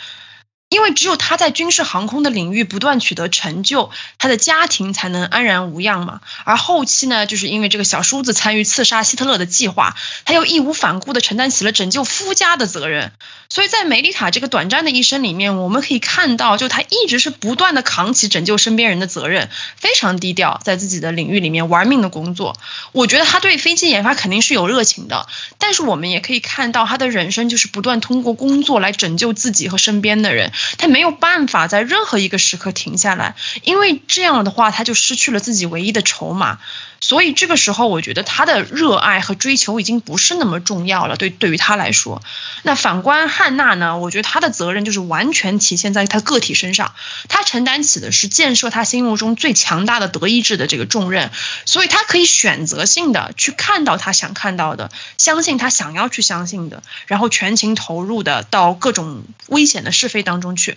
[0.68, 6.20] 因为只有他在军事航空的领域不断取得成就，他的家庭才能安然无恙嘛。
[6.44, 9.96] 而后期呢，就是因为这个小叔子参与刺杀希特勒的计划，
[10.26, 13.12] 他又义无反顾地承担起了拯救夫家的责任。
[13.48, 22.58] 所以在梅丽塔这个短暂的一生里面，我们可以看到，就他一直是不断的扛起拯救身边人的责任，非常低调，在自己的领域里面玩命的工作。
[22.92, 30.52] 我觉得他对飞机研发肯定是有热情的，但是我们也可以看到，他的人生就是不断通过工作来拯救自己和身边的人。
[30.78, 36.58] 他没有办法在任何一个时刻停下来，因为这样的话他就失去了自己唯一的筹码。
[37.00, 41.16] 所以这个时候，我觉得他的热爱和追求已经不是那么重要了。
[41.16, 42.22] 对，对于他来说，
[42.64, 43.98] 那反观汉娜呢？
[43.98, 46.94] 我觉得他的责任就是完全体现在他个体身上，
[47.28, 51.30] 他承担起的是建设他心目中最强大的德意志的这个重任。
[51.64, 60.76] 所以他可以选择性的去看到他想看到的，相信他想要去相信的，然后全情投入的到各种危险的是非当中去。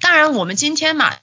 [0.00, 1.14] 当然，我们今天嘛。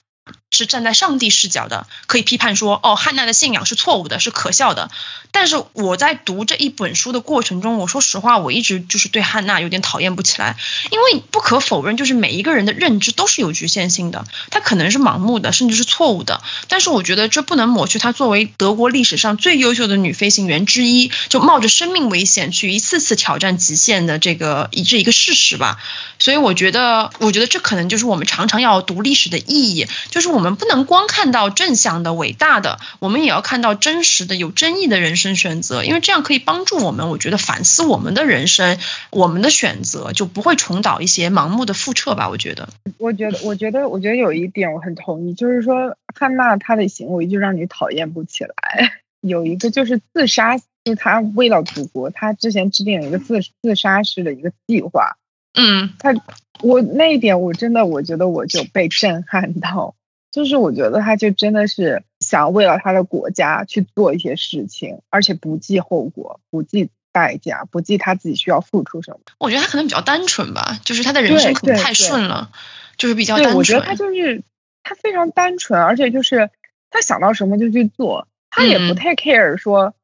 [0.56, 4.90] 是站在上帝视角的，可以批判说，哦，汉娜的信仰是错误的，是可笑的。
[5.30, 10.56] 但是我在读这一本书的过程中，我说实话，我一直就是对汉娜有点讨厌不起来，
[10.90, 16.42] 因为不可否认，就是每一个人的认知都是有局限性的，他可能是盲目的，甚至是错误的。
[16.68, 25.78] 但是我觉得这不能抹去她作为德国历史上最优秀的女飞行员之一，就冒着生命危险去一次次挑战极限的这个一这一个事实吧。
[26.18, 30.45] 所以我觉得，我觉得这可能就是我们常常要读历史的意义，就是我们。
[30.46, 38.78] 我们不能光看到正向的、伟大的，我们也要看到真实的、有争议的人生选择，因为这样可以帮助我们，我觉得反思我们的人生，
[39.10, 42.28] 我们的选择就不会重蹈一些盲目的覆辙吧。
[42.28, 42.68] 我觉得，
[42.98, 48.92] 我觉得，我觉得，我觉得有一点我很同意，就是说汉娜她的行为就让你讨厌不起来。
[49.20, 55.16] 有一个就是自杀，就是她为了祖国，她之前制定了一个自自杀式的一个计划。
[55.54, 56.14] 嗯，她
[56.60, 59.96] 我那一点我真的我觉得我就被震撼到。
[60.36, 69.20] 就是我觉得他就真的是想为了他的国家去做一些事情，而且不计后果、不计代价、不计他自己需要付出什么。
[69.38, 72.50] 我觉得他可能比较单纯吧，就是他的人生可能太顺了，
[72.98, 73.56] 就是比较单纯。
[73.56, 74.42] 我觉得他就是
[74.82, 76.50] 他非常单纯，而且就是
[76.90, 79.94] 他想到什么就去做，他也不太 care 说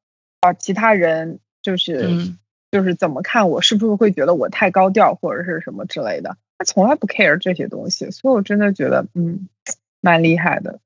[0.40, 2.08] 啊其他人就是
[2.70, 9.46] 就是怎么看我，是不是会觉得我太高调或者是什么之类的，他从来不 care 这些东西，所以我真的觉得嗯。
[10.02, 10.80] 蛮厉害的，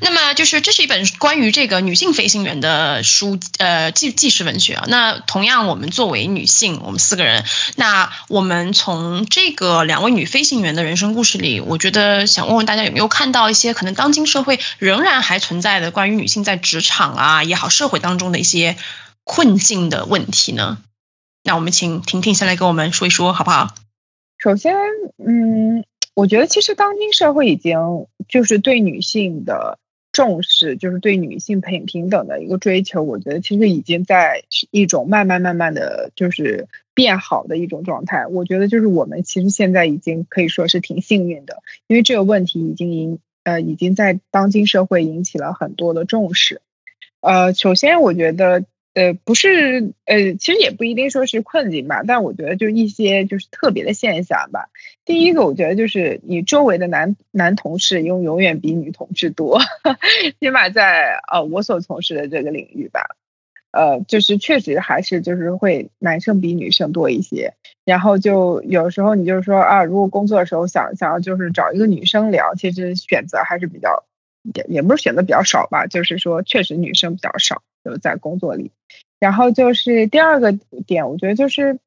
[0.00, 4.84] 那么就是这是一本关于这个女性飞行员的书，呃，纪纪实文学啊。
[4.88, 7.44] 那同样，我们作为女性，我们四个人，
[7.76, 18.76] 那我们从这个两位女飞行员的人生故事里，我觉得想问问大家有没有看到一些可能当今社会仍然还存在的关于女性在职场啊也好，社会当中的一些
[19.24, 20.78] 困境的问题呢？
[21.42, 23.74] 那我们请婷婷先来跟我们说一说，好不好？
[24.38, 24.72] 首先，
[25.18, 25.84] 嗯。
[26.14, 27.78] 我觉得其实当今社会已经
[28.32, 29.78] 就是对女性的
[30.10, 38.26] 重视，就是对女性平平等的一个追求，我觉得其实已经在一种慢慢慢慢的就是变好的一种状态。
[38.26, 41.58] 我觉得就是我们其实现在已经可以说是挺幸运的，
[41.88, 46.62] 因为这个问题已经引呃已经在当今社会引起了很多的重视。
[47.20, 48.64] 呃，首先我觉得。
[48.94, 54.68] 呃，不是，呃，其实也不一定说是困境吧，但我觉得就一些就是特别的现象吧。
[55.06, 59.60] 第一个，我觉得就是你周围的男男同事永永远比女同事多，
[60.40, 63.16] 起码在呃我所从事的这个领域吧，
[63.72, 67.54] 呃，就是确实还是就是会男生比女生多一些。
[67.86, 74.04] 然后就有时候你就是说啊，如果工作的时候想想要就是找一个女生聊，其实选择还是比较
[74.54, 77.62] 也也不是选择比较少吧，就是说确实女生比较少。
[77.84, 78.70] 就在工作里，
[79.18, 80.52] 然后就是第二个
[80.86, 81.78] 点，我觉得就是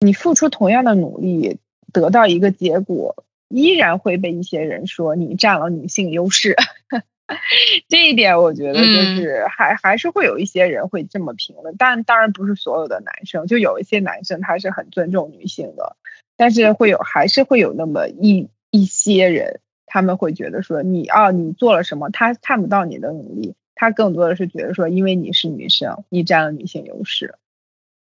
[0.00, 1.58] 你付出同样的努力，
[1.92, 6.56] 得到一个结果，依然会被一些人说你占了女性优势。
[7.88, 15.96] 这一点我觉得就是还还是会有一些人会这么评论，但当然不是所有的男生，就有一些男生他是很尊重女性的，
[16.36, 23.54] 但是会有还是会有那么一一些人，他们会觉得说你啊你做了什么，他看不到你的努力。
[23.76, 27.34] 他更多的是觉得说，因为你是女生，你占了女性优势，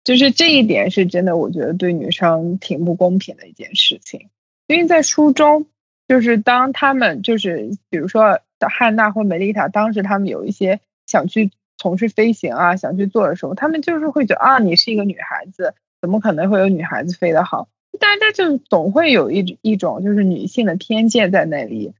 [0.03, 4.27] 就是这一点是真的，我觉得对女生挺不公平的一件事情。
[4.65, 5.67] 因为在书中，
[6.07, 17.69] 就是当他们就是比如说汉娜或梅丽塔，当时他们有一些想去从事飞行啊，想去做的时候，他们就是会觉得啊，你是一个女孩子，怎么可能会有女孩子飞得好？
[17.99, 21.93] 大家就总会有一一种就是女性的偏见在那里。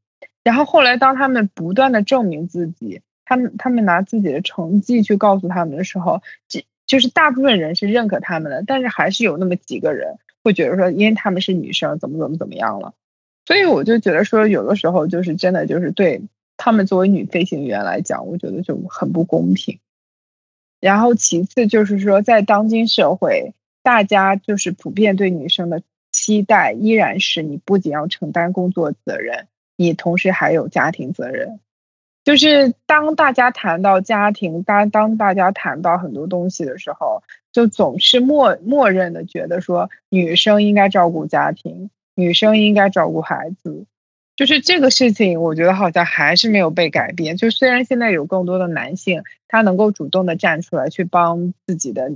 [0.43, 3.01] 然后后来当他们不断的证明自己。
[3.32, 12.94] 他们他们拿自己的成绩去告诉他们的时候，就就是大部分人是认可他们的，但是还是有那么几个人会觉得说，因为他们是女生，怎么怎么怎么样了。
[13.46, 16.24] 所以我就觉得说，有的时候就是真的就是对
[16.58, 19.80] 他们作为女飞行员来讲，我觉得就很不公平。
[20.82, 31.62] 然后其次就是说，在当今社会，大家就是普遍对女生的期待依然是你不仅要承担工作责任，你同时还有家庭责任。
[32.24, 43.86] 就是当大家谈到家庭，当当大家谈到很多东西的时候，就总是默默认的觉得说女生应该照顾家庭，女生应该照顾孩子。
[44.36, 47.38] 就是这个事情，我觉得好像还是没有被改变。
[47.38, 52.12] 就虽然现在有更多的男性，他能够主动的站出来去帮自己的，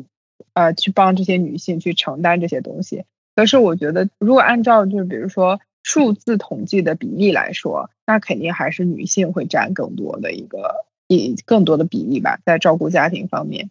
[0.53, 5.59] 呃，去帮这些女性去承担这些东西，可是我觉得如果按照就是比如说。
[5.85, 13.69] 数字统计的比例来说，那肯定还是女性会占更多的一个，以更多的比例吧，在照顾家庭方面。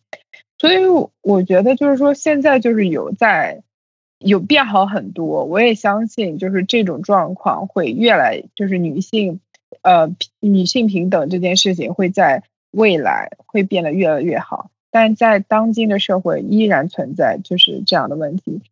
[0.57, 0.77] 所以
[1.23, 3.65] 我觉得就是说，现在就是有在
[4.21, 5.45] 有变好很多。
[5.45, 9.41] 我也相信，就是这种状况会越来，就是女性，
[9.83, 14.71] 呃，女性平等这件事情会在未来会变得越来越好。
[14.93, 18.63] 但在当今的社会，依然存在就是这样的问题。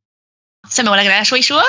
[0.70, 1.60] 下面我来给大家说一说。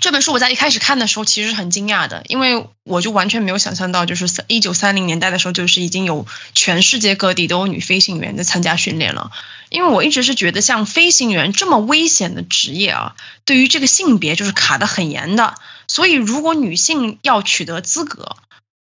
[0.00, 9.32] 这本书我在一开始看的时候其实很惊讶的，因为我就完全没有想象到，就是三一九三零年代的时候，就是已经有全世界各地都有女飞行员在参加训练了。
[9.70, 15.54] 因为我一直是觉得像飞行员这么危险的职业啊，对于这个性别就是卡的很严的。
[15.88, 18.36] 所以如果女性要取得资格，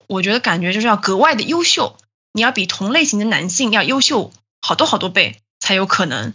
[0.07, 1.97] 我觉得感觉就是要格外的优秀，
[2.33, 4.31] 你要比同类型的男性要优秀
[4.61, 6.33] 好多好多倍才有可能。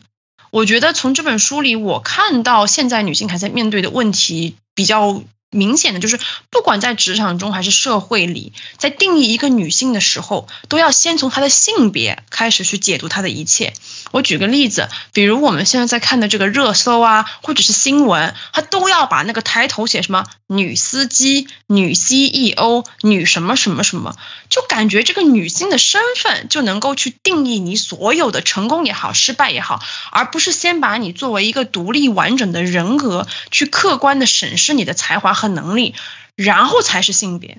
[0.51, 5.24] 我觉得从这本书里，我看到现在女性还在面对的问题比较。
[5.51, 6.18] 明显的就是，
[6.51, 13.72] 不管在职场中还是社会里，在定义一个女性的时候，都要先从她的性别开始去解读她的一切。
[14.11, 24.16] 我举个例子，比如我们现在在看的这个热搜啊，或者是新闻，它都要把那个抬头写什么女司机、女 CEO、女什么什么什么，
[24.51, 29.80] 就感觉这个女性的身份就能够去定义你所有的成功也好、失败也好，
[30.11, 35.36] 而不是先把你作为一个独立完整的人格去客观的审视你的才华。
[35.37, 35.95] 和能力，
[36.34, 37.59] 然后才是性别，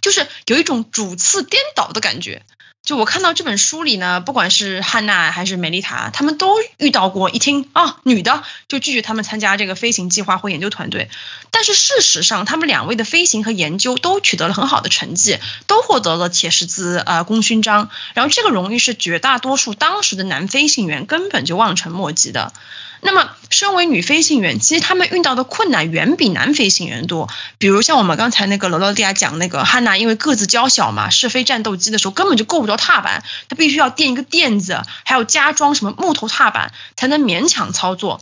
[0.00, 2.42] 就是有一种主次颠倒的感觉。
[2.82, 11.08] 就我看到这本书里呢，不管是汉娜还是美丽塔，他们都遇到过一听啊女的就拒绝他们参加这个飞行计划或研究团队。
[11.52, 15.38] 但是事实上，他们两位的飞行和研究都取得了很好的成绩，
[15.68, 17.88] 都获得了铁十字呃功勋章。
[18.14, 22.52] 然后这个荣誉是绝大多数当时的男飞行员根本就望尘莫及的。
[23.04, 27.28] 那么，身为女飞行员，其实她们遇到的困难远比男飞行员多。
[27.58, 38.20] 比如像我们刚才那个罗罗蒂亚讲那个汉娜，因为个子娇小嘛，试飞战斗机的时候根本就够不着踏板，她必须要垫一个垫子，还要加装什么木头踏板才能勉强操作。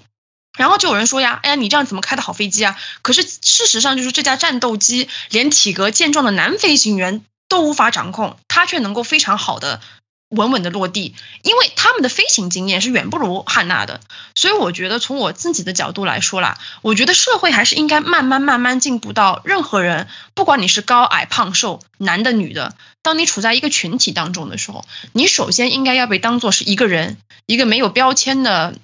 [0.59, 2.77] 然后就有人说呀，哎呀，你这样怎么开的好飞机啊？
[3.03, 9.83] 可是事实上就是这架战斗机连体格健壮的男飞行员都无法掌控，他却能够非常好的。
[10.31, 14.01] 稳稳的落地，因为他们的飞行经验是远不如汉娜的，
[14.37, 28.77] 所以我觉得从我自己的角度来说啦，我觉得社会还是应该慢慢慢慢进步到任何人，不管你是高矮胖瘦，男的女的，当你处在一个群体当中的时候，你首先应该要被当做是一个人，一个没有标签的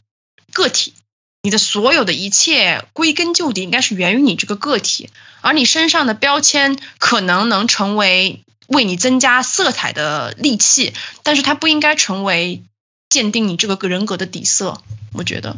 [0.53, 0.95] 个体，
[1.43, 5.11] 你的所有的一切归根究底应该是源于你这个个体，
[5.43, 8.43] 而你身上的标签可能能成为。
[8.69, 10.93] 为你增加色彩的利器，
[11.23, 12.63] 但是它不应该成为
[13.09, 14.83] 鉴定你这个人格的底色。
[15.13, 15.57] 我觉得，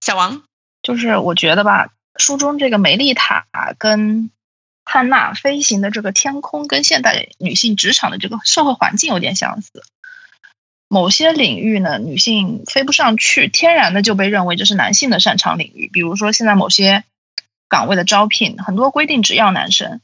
[0.00, 0.42] 小王
[0.82, 3.46] 就是我觉得吧，书中这个梅丽塔
[3.78, 4.30] 跟
[4.84, 9.84] 汉娜飞行的这个天空，跟现代女性职场的这个社会环境有点相似。
[10.88, 15.88] 某些领域呢，女性飞不上去，天然的就被认为这是男性的擅长领域。
[15.90, 17.04] 比如说现在某些
[17.68, 20.02] 岗位的招聘，很多规定只要男生。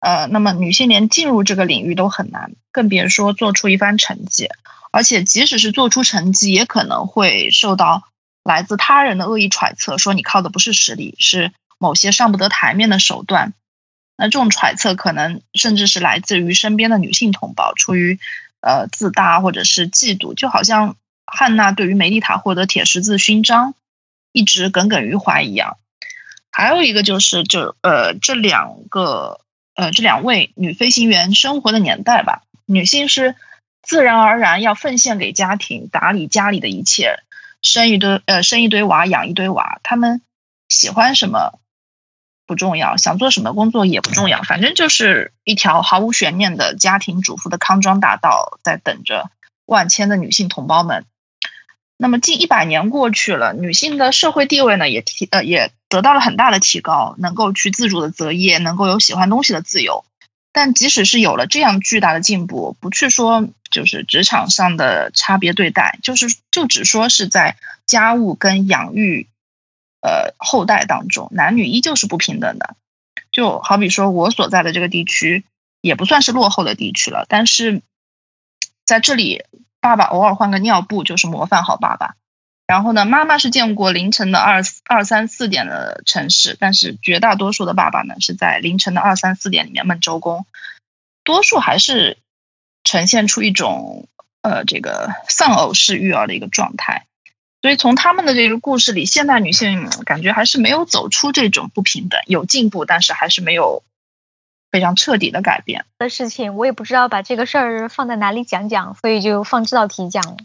[0.00, 4.48] 呃，那么女性连进入这个领域都很难，更别说做出一番成绩。
[4.92, 8.04] 而且，即使是做出成绩，也可能会受到
[8.44, 13.52] 来自他人的恶意揣测，说你靠的不是实力，是某些上不得台面的手段。
[14.16, 18.20] 那这种揣测可能甚至是来自于身边的女性同胞，出于
[18.60, 20.96] 呃自大或者是嫉妒，就好像
[21.26, 23.74] 汉娜对于梅丽塔获得铁十字勋章
[24.32, 25.76] 一直耿耿于怀一样。
[26.52, 29.40] 还有一个就是，就呃这两个。
[29.78, 33.36] 呃，这两位女飞行员生活的年代吧，女性是
[33.80, 37.20] 自然而然要奉献给家庭，打理家里的一切，
[37.62, 39.78] 生一堆呃生一堆娃，养一堆娃。
[39.84, 40.20] 她们
[40.68, 41.60] 喜欢什么
[42.44, 49.30] 不重要，想做什么工作也不重要，反正就是一条毫无悬念的家庭主妇的康庄大道，在等着
[49.64, 51.04] 万千的女性同胞们。
[51.98, 55.70] 那么近一百年过去了，女性的社会地位呢也提呃也。
[55.90, 60.04] 得到了很大的提高，能够去自主的择业，能够有喜欢东西的自由。
[60.52, 69.28] 但即使是有了这样巨大的进步，不去说就是职场上的差别对待，就是就只说是在家务跟养育
[70.02, 72.76] 呃后代当中，男女依旧是不平等的。
[73.32, 75.44] 就好比说我所在的这个地区，
[75.80, 77.80] 也不算是落后的地区了，但是
[78.84, 79.42] 在这里，
[79.80, 82.14] 爸爸偶尔换个尿布就是模范好爸爸。
[82.66, 90.44] 然后呢，妈妈是见过凌晨的二二三四点的城市，但是绝大多数的爸爸呢是在凌晨的二三四点里面闷周公，
[91.24, 92.18] 多数还是
[92.84, 94.06] 呈现出一种
[94.42, 97.06] 呃这个丧偶式育儿的一个状态。
[97.62, 103.82] 所以从他们的这个故事里，现代女性感觉还是没有走出这种不平等，有进步，但是还是没有
[104.70, 106.56] 非常彻底的改变的事情。
[106.56, 110.36] 我也不知道把这个事儿放在哪里讲讲，所以就放这道题讲，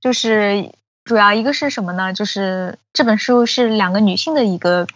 [0.00, 0.72] 就是。
[1.06, 2.12] 主要一个是什么呢？
[2.12, 4.88] 就是这本书是两个女性的一个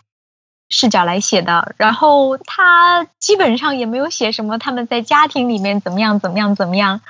[0.69, 7.01] 视角来写的，然后它基本上也没有写什么他们在家庭里面怎么样怎么样怎么样，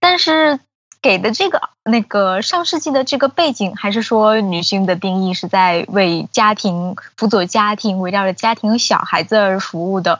[0.00, 0.58] 但是
[1.02, 10.18] 给的这个那个上世纪的这个背景，还是说女性的定义是在为家庭辅佐家庭，围绕着家庭和小孩子而服务的。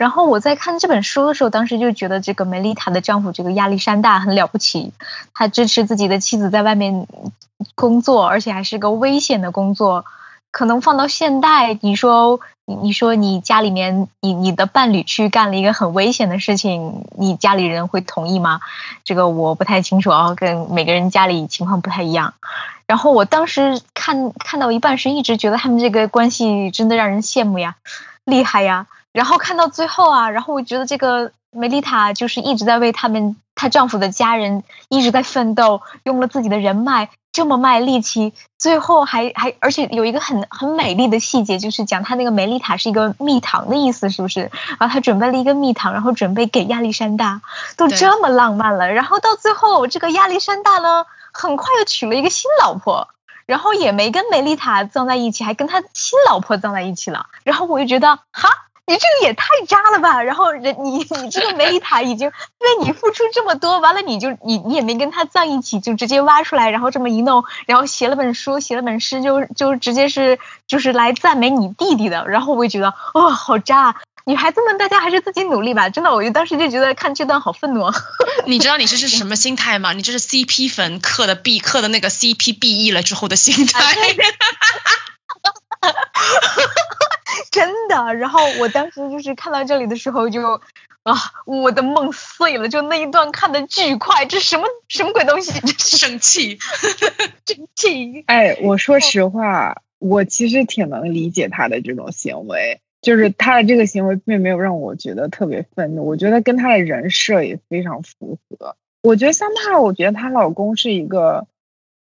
[0.00, 4.94] 然后我在看这本书的时候，当时就觉得这个梅丽塔的丈夫这个亚历山大很了不起，
[5.34, 7.06] 他支持自己的妻子在外面
[7.74, 10.06] 工作，而且还是个危险的工作。
[10.52, 18.60] 可能放到现代，你说你说你家里面你你的伴侣去干了一个很危险的事情，你家里人会同意吗？
[19.04, 22.32] 这个我不太清楚啊，跟每个人家里情况不太一样。
[22.86, 27.76] 然后我当时看看到一半时，一直觉得他们这个关系真的让人羡慕呀，
[28.24, 28.86] 厉害呀。
[29.12, 44.50] 然后看到最后啊，然后我觉得这个梅丽塔就是一直在为他们她丈夫的家人一直在奋斗，用了自己的人脉这么卖力气，最后还还而且有一个很很美丽的细节，就是讲她那个梅丽塔是一个蜜糖的意思，是不是？
[44.78, 47.40] 然后她准备了一个蜜糖，然后准备给亚历山大，
[47.76, 48.92] 都这么浪漫了。
[48.92, 53.08] 然后到最后，这个亚历山大呢，很快又娶了一个新老婆，
[53.46, 57.26] 然后也没跟梅丽塔葬在一起，还跟他新老婆葬在一起了。
[57.42, 58.50] 然后我就觉得，哈。
[58.90, 60.20] 你这个也太渣了吧！
[60.24, 72.26] 然后人你你这个梅丽塔已经为你付出这么多，完了你就你你也没跟他葬一起，就直接挖出来，然后这么一弄，然后写了本书，写了本诗，就就直接是就是来赞美你弟弟的。
[72.26, 73.94] 然后我就觉得哦，好渣！
[74.24, 75.88] 女孩子们，大家还是自己努力吧。
[75.88, 77.90] 真的，我就当时就觉得看这段好愤怒。
[78.46, 79.92] 你知道你这是什么心态吗？
[79.92, 83.94] 你这是 CP 粉刻的 B 刻的那个 CP BE 了之后的心态。
[83.94, 84.16] 真
[87.90, 90.60] 的，然后我当时就是看到这里的时候就
[91.02, 91.14] 啊，
[91.44, 95.52] 我的梦碎了，就那一段看的巨快，这什么什么鬼东西？
[95.76, 96.58] 生气，
[97.46, 98.24] 生气。
[98.28, 108.76] 哎，我说实话，我其实挺能理解他的这种行为，就是他的这个行为并没有让我觉得特别愤怒，我觉得跟他的人设也非常符合。
[109.02, 111.46] 我觉得桑塔，我觉得她老公是一个，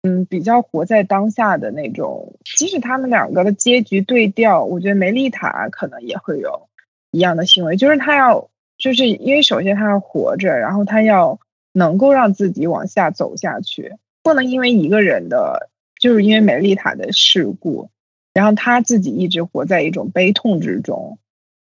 [0.02, 2.34] 嗯，比较活在当下的那种。
[2.56, 6.68] 即使他们两个的结局对调，我觉得梅丽塔可能也会有
[7.10, 11.40] 一样的行为，就是他要，就是因为首先他要活着，然后他要
[11.72, 15.70] 能够让自己往下走下去，不能因为一个人的，
[16.00, 17.90] 就是因为梅丽塔的事故。
[18.34, 21.18] 然后他自己一直活在一种悲痛之中，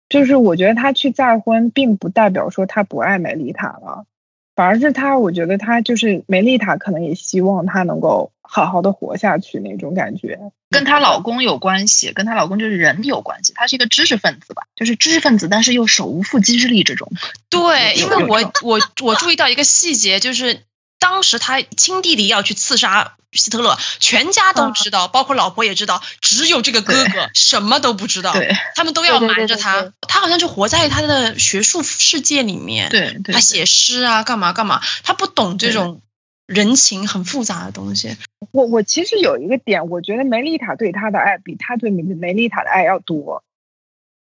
[0.09, 4.07] 就是我觉得他去再婚，并不代表说他不爱梅丽塔了，
[4.55, 10.39] 反而是他，我觉得他就是梅丽塔，可能也希望他能够好好的活下去那种感觉。
[10.69, 17.11] 跟她老公有关系，跟她老公就是人有关系，他是一个知识分子吧，就是知识分子，但是又手无缚鸡之力这种。
[17.49, 20.61] 对，因为我我我注意到一个细节，就是
[20.99, 23.15] 当时他亲弟弟要去刺杀。
[23.35, 28.31] 希特勒全家都知道，包括老婆也知道，只有这个哥哥什么都不知道。
[28.31, 29.91] 对，他们都要瞒着他。
[30.07, 32.87] 他好像就活在他的学术世界里面。
[32.87, 36.01] 对，他写诗啊，干嘛干嘛，他不懂这种
[36.45, 38.15] 人情很复杂的东西。
[38.51, 43.43] 我我其实有一个点，我觉得梅丽塔对他的爱比他对梅梅丽塔的爱要多。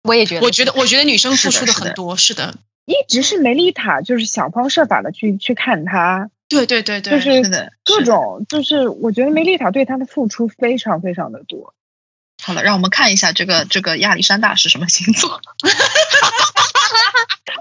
[0.04, 2.54] 我也觉得，我觉得，我觉得女生付出的很多，是的。
[2.84, 6.30] 一直是梅丽塔，就是想方设法的去去看他。
[6.50, 11.72] 对对对对，就是各种，就是我觉得梅丽塔对他的付出非常非常的多。
[12.42, 15.40] 好了，让我们看一下这个这个亚历山大是什么星座。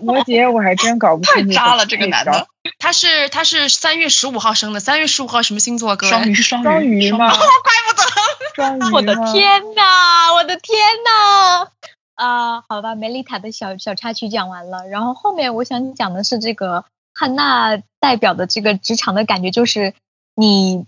[0.01, 1.49] 摩羯，我还真搞不清。
[1.49, 2.47] 太渣了，这个男的。
[2.79, 5.95] 他是他是三月十五号生的，三月十五号什么星座？
[5.95, 7.29] 哥双鱼双鱼吗？
[7.29, 7.39] 怪
[7.87, 8.03] 不得。
[8.55, 11.67] 双鱼 我的天呐，我的天呐！
[12.15, 16.85] 啊，好吧，梅丽塔的小小插曲讲完了，然后后面我想讲的是这个。
[17.19, 19.93] 汉娜代表的这个职场的感觉就是，
[20.35, 20.85] 你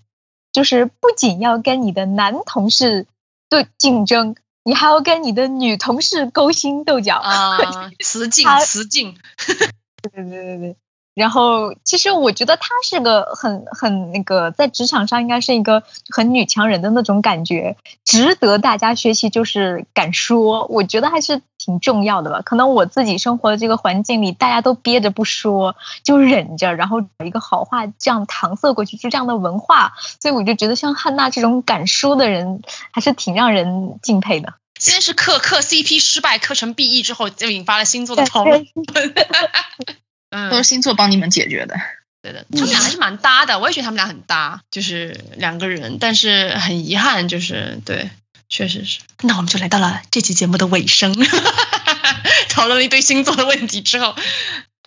[0.54, 3.06] 就是不仅要跟你的男同事
[3.50, 7.58] 对竞争，你还要跟你的女同事勾心斗角啊，
[8.00, 9.18] 雌竞雌竞，
[10.02, 10.76] 对对对对对。
[11.14, 17.76] 然后，其实我觉得她是个很很那个，在职场上应该是一个很女强人的那种感觉，
[18.06, 19.30] 值得大家学习。
[19.30, 22.42] 就是敢说，我觉得还是挺重要的吧。
[22.44, 29.94] 可能我自己生活的这个环境里，大家都憋着不说，就忍着，然后找一个好话这样搪塞过去，就这样的文化。
[30.20, 34.56] 所以我就觉得像汉娜这种敢说的人，还是挺让人敬佩的。
[34.80, 38.66] 先是磕磕 CP 失败，磕成 BE 之后，就引发了星座的讨论。
[40.32, 41.76] 嗯，都是星座帮你们解决的。
[42.24, 45.98] 对的，他们俩还是蛮搭的，我也觉得他们俩很搭，就是两个人。
[46.00, 48.12] 但是很遗憾，就是对，
[48.52, 49.00] 确实是。
[49.22, 51.16] 那我们就来到了这期节目的尾声，
[52.50, 54.14] 讨论了一堆星座的问题之后，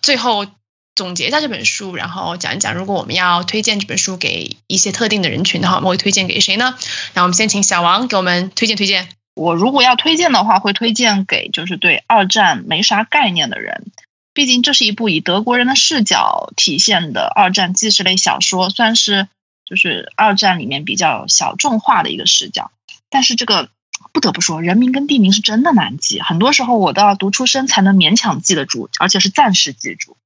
[0.01, 0.45] 最后
[0.93, 6.77] 总结一下这本书，然后讲一讲，如果我们要推荐这本书给一些特定的人群的话，我们会推荐给谁呢？
[7.15, 9.09] 那我们先请小王给我们推荐推荐。
[9.33, 13.91] 我如果要推荐的话，会推荐给就是对二战没啥概念的人。
[14.33, 19.27] 毕竟这是一部以德国人的视角体现的二战纪实类小说，算是
[19.65, 22.71] 就是二战里面比较小众化的一个视角。
[23.09, 23.69] 但是这个
[24.11, 30.17] 不得不说，人名跟地名是真的难记，很多时候我都要读出声才能勉强记得住，而且是暂时记住。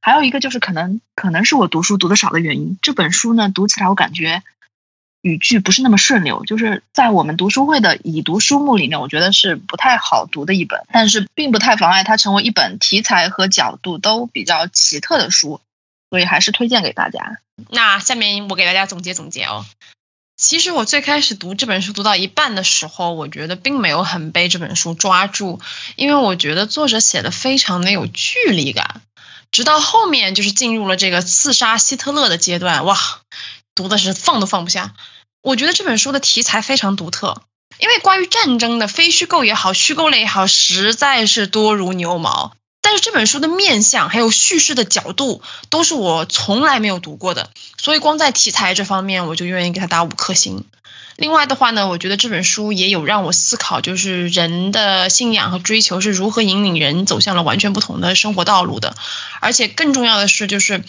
[0.00, 4.42] 还有一个就是可能可能是我读书读的少的原因，这本书呢读起来我感觉。
[5.20, 15.60] 语句不是那么顺溜，就是在我们读书会的已读书目里面，我觉得是不太好读的一本，但是并不太妨碍它成为一本题材和角度都比较奇特的书，
[16.08, 17.40] 所以还是推荐给大家。
[17.68, 19.66] 那下面我给大家总结总结哦。
[20.38, 25.60] 其实我最开始读这本书读到一半的时候，我觉得并没有很被这本书抓住，
[25.96, 29.02] 因为我觉得作者写的非常的有距离感，
[29.50, 32.96] 直到后面就是进入了这个刺杀希特勒的阶段，哇。
[33.74, 34.94] 读的是放都放不下，
[35.40, 37.42] 我觉得这本书的题材非常独特，
[37.78, 42.54] 因为关于战争的非虚构也好，虚构类也好，实在是多如牛毛。
[42.80, 50.64] 但是这本书的面相还有叙事的角度都是我从来没有读过的，所以光在题材这方面我就愿意给他打五颗星。
[51.16, 58.94] 另外的话呢，我觉得这本书也有让我思考，就是人的信仰和追求是如何引领人走向了完全不同的生活道路的，
[59.40, 60.84] 而且更重要的是就是。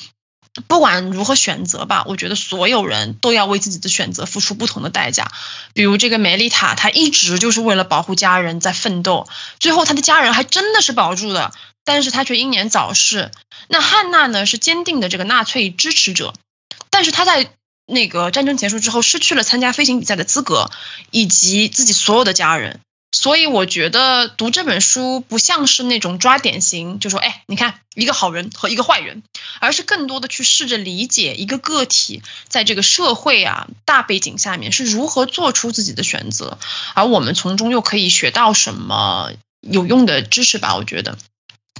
[0.67, 5.31] 不管如何选择吧，我觉得所有人都要为自己的选择付出不同的代价。
[5.73, 9.29] 比如这个梅丽塔，她一直就是为了保护家人在奋斗，
[9.59, 11.53] 最后她的家人还真的是保住了，
[11.89, 13.31] 但是他却英年早逝。
[13.67, 16.35] 那汉娜呢，是坚定的这个纳粹支持者，
[16.91, 17.51] 但是他在
[17.87, 20.69] 那个战争结束之后失去了参加飞行比赛的资格，
[21.09, 22.79] 以及自己所有的家人。
[23.11, 29.23] 所以我觉得读这本书不像是那种抓典型，就说哎，你看一个好人和一个坏人，
[29.59, 36.59] 而是更多的去试着理解一个个体在这个社会啊大背景下面是如何做出自己的选择，
[36.93, 39.31] 而我们从中又可以学到什么，
[39.61, 40.75] 有用的知识吧。
[40.75, 41.17] 我觉得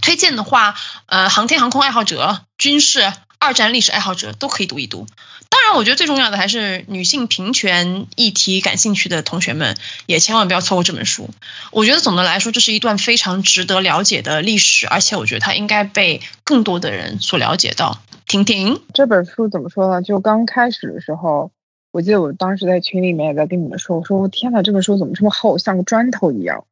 [0.01, 0.75] 推荐的话，
[1.05, 5.07] 呃，航天航空爱好者、军事、二战历史爱好者都可以读一读。
[5.49, 9.75] 当然，我觉得最重要的还是女性平权议题感兴趣的同学们，
[10.05, 11.29] 也千万不要错过这本书。
[11.71, 17.99] 我觉得总的来说，这是一段非常值得了解的历史，而且我觉得它应该被更多的人所了解到。
[18.27, 20.03] 婷婷，这本书怎么说呢？
[20.03, 21.51] 就刚开始的时候，
[21.91, 26.65] 我记得我当时在群里面也在跟你们说，我说我天呐，这本书怎么这么厚，像个砖头一样？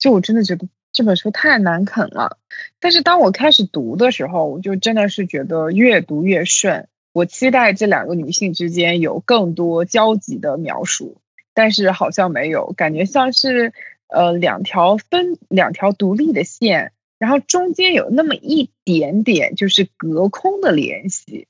[0.00, 0.66] 就我真的觉得
[0.96, 2.38] 这本书太难啃了。
[2.80, 6.88] 但是当我开始读的时候，我就真的是觉得越读越顺。
[7.12, 11.18] 我期待这两个女性之间有更多交集的描述，
[11.52, 13.74] 但是好像没有，感觉像是
[14.08, 21.46] 呃两条分两条独立的线，然后中间有那么一点点就是隔空的联系，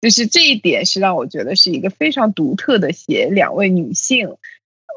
[0.00, 4.36] 就是这一点是让我觉得是一个非常独特的写两位女性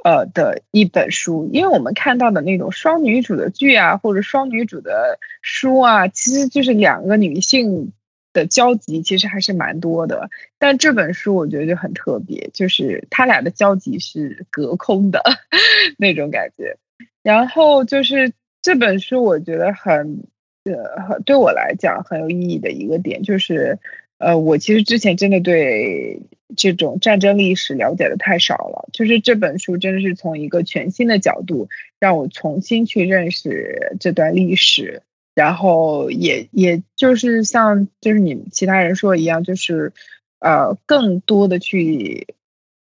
[0.04, 7.94] 呃的一本书，因为我们看到的那种双女主的剧啊，或者双女主的书啊，其实就是两个女性。
[8.34, 15.22] 的交集其实还是蛮多的，但这本书我觉得就很特别，就是他俩的交集是隔空的
[16.00, 16.78] 那种感觉。
[17.24, 18.32] 然后就是
[18.62, 20.24] 这本书，我觉得很
[20.64, 23.80] 呃，对我来讲很有意义的一个点，就是
[24.22, 26.22] 呃，我其实之前真的对
[26.56, 31.70] 这种战争历史了解的太少了，就是这本书真的是从一个全新的角度
[32.00, 35.02] 让我重新去认识这段历史。
[35.34, 39.94] 然后也也就是像就是你们其他人说一样，就是
[40.40, 42.28] 呃更多的去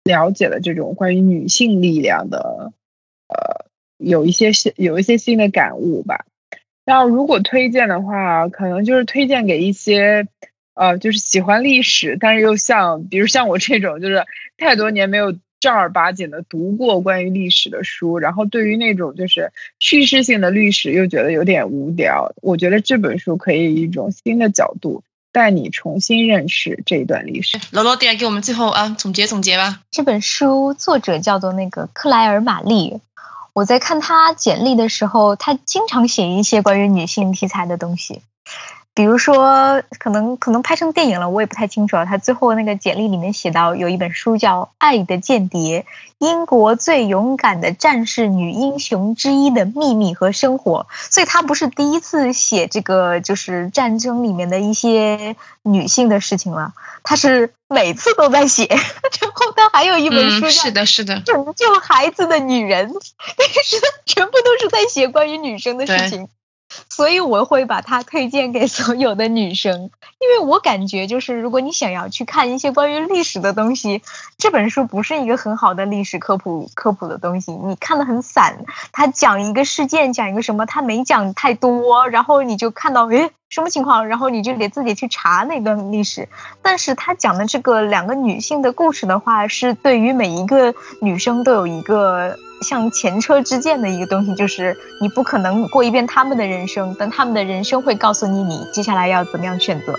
[0.04, 2.72] 了解了这种关于女性力量的
[3.28, 3.64] 呃
[3.96, 6.26] 有一些新有一些新的感悟吧。
[6.84, 10.28] 然后如果推荐的话，可能就是推荐给一些
[10.74, 14.24] 呃就是喜欢历史，但是又像比如像我这种就是
[14.58, 15.34] 太多年没有。
[15.60, 22.34] 正儿八经的读过关于历史的书，然后对于那种就是叙事性的历史又觉得有点无聊。
[22.42, 25.02] 我觉得这本书可以以一种新的角度
[25.32, 27.58] 带你重新认识这一段历史。
[27.70, 29.80] 罗罗迪，给我们最后啊总结总结吧。
[29.90, 33.00] 这本书作者叫做那个克莱尔玛丽。
[33.54, 38.20] 我在看他简历的时候，他经常写一些关于女性题材的东西。
[38.96, 42.04] 比如说，可能可能拍成电影了，我也不太清楚啊。
[42.04, 45.84] 他最后那个简历里面写到，有一本书叫《爱的间谍：
[46.18, 50.86] 英国最勇敢的战士女英雄之一的秘密和生活》。
[51.12, 56.72] 所以他不是第一次写这个，就是战争里面的一些女性的事情了。
[57.02, 58.66] 他是每次都在写。
[59.20, 62.94] 然后他还有一本书，是的，是的，拯救孩子的女人，
[63.36, 63.76] 但是
[64.06, 66.28] 全部都是在写关于女生的事情。
[66.88, 69.90] 所以我会把它推荐给所有的女生，
[70.24, 74.00] 因为我感觉就是如果你想要去看一些关于历史的东西，
[74.38, 86.30] 这本书不是一个很好的历史科普科普的东西，你看的很散，他讲一个事件，讲一个什么，他没讲太多，然后你就看到诶什么情况，然后你就得自己去查那段历史。
[86.62, 92.38] 但是他讲的这个两个女性的故事的话，是对于每一个女生都有一个。
[92.62, 99.98] 像前车之鉴的一个东西，就是你不可能过一遍他们的人生，但他们的人生会告诉你你接下来要怎么样选择。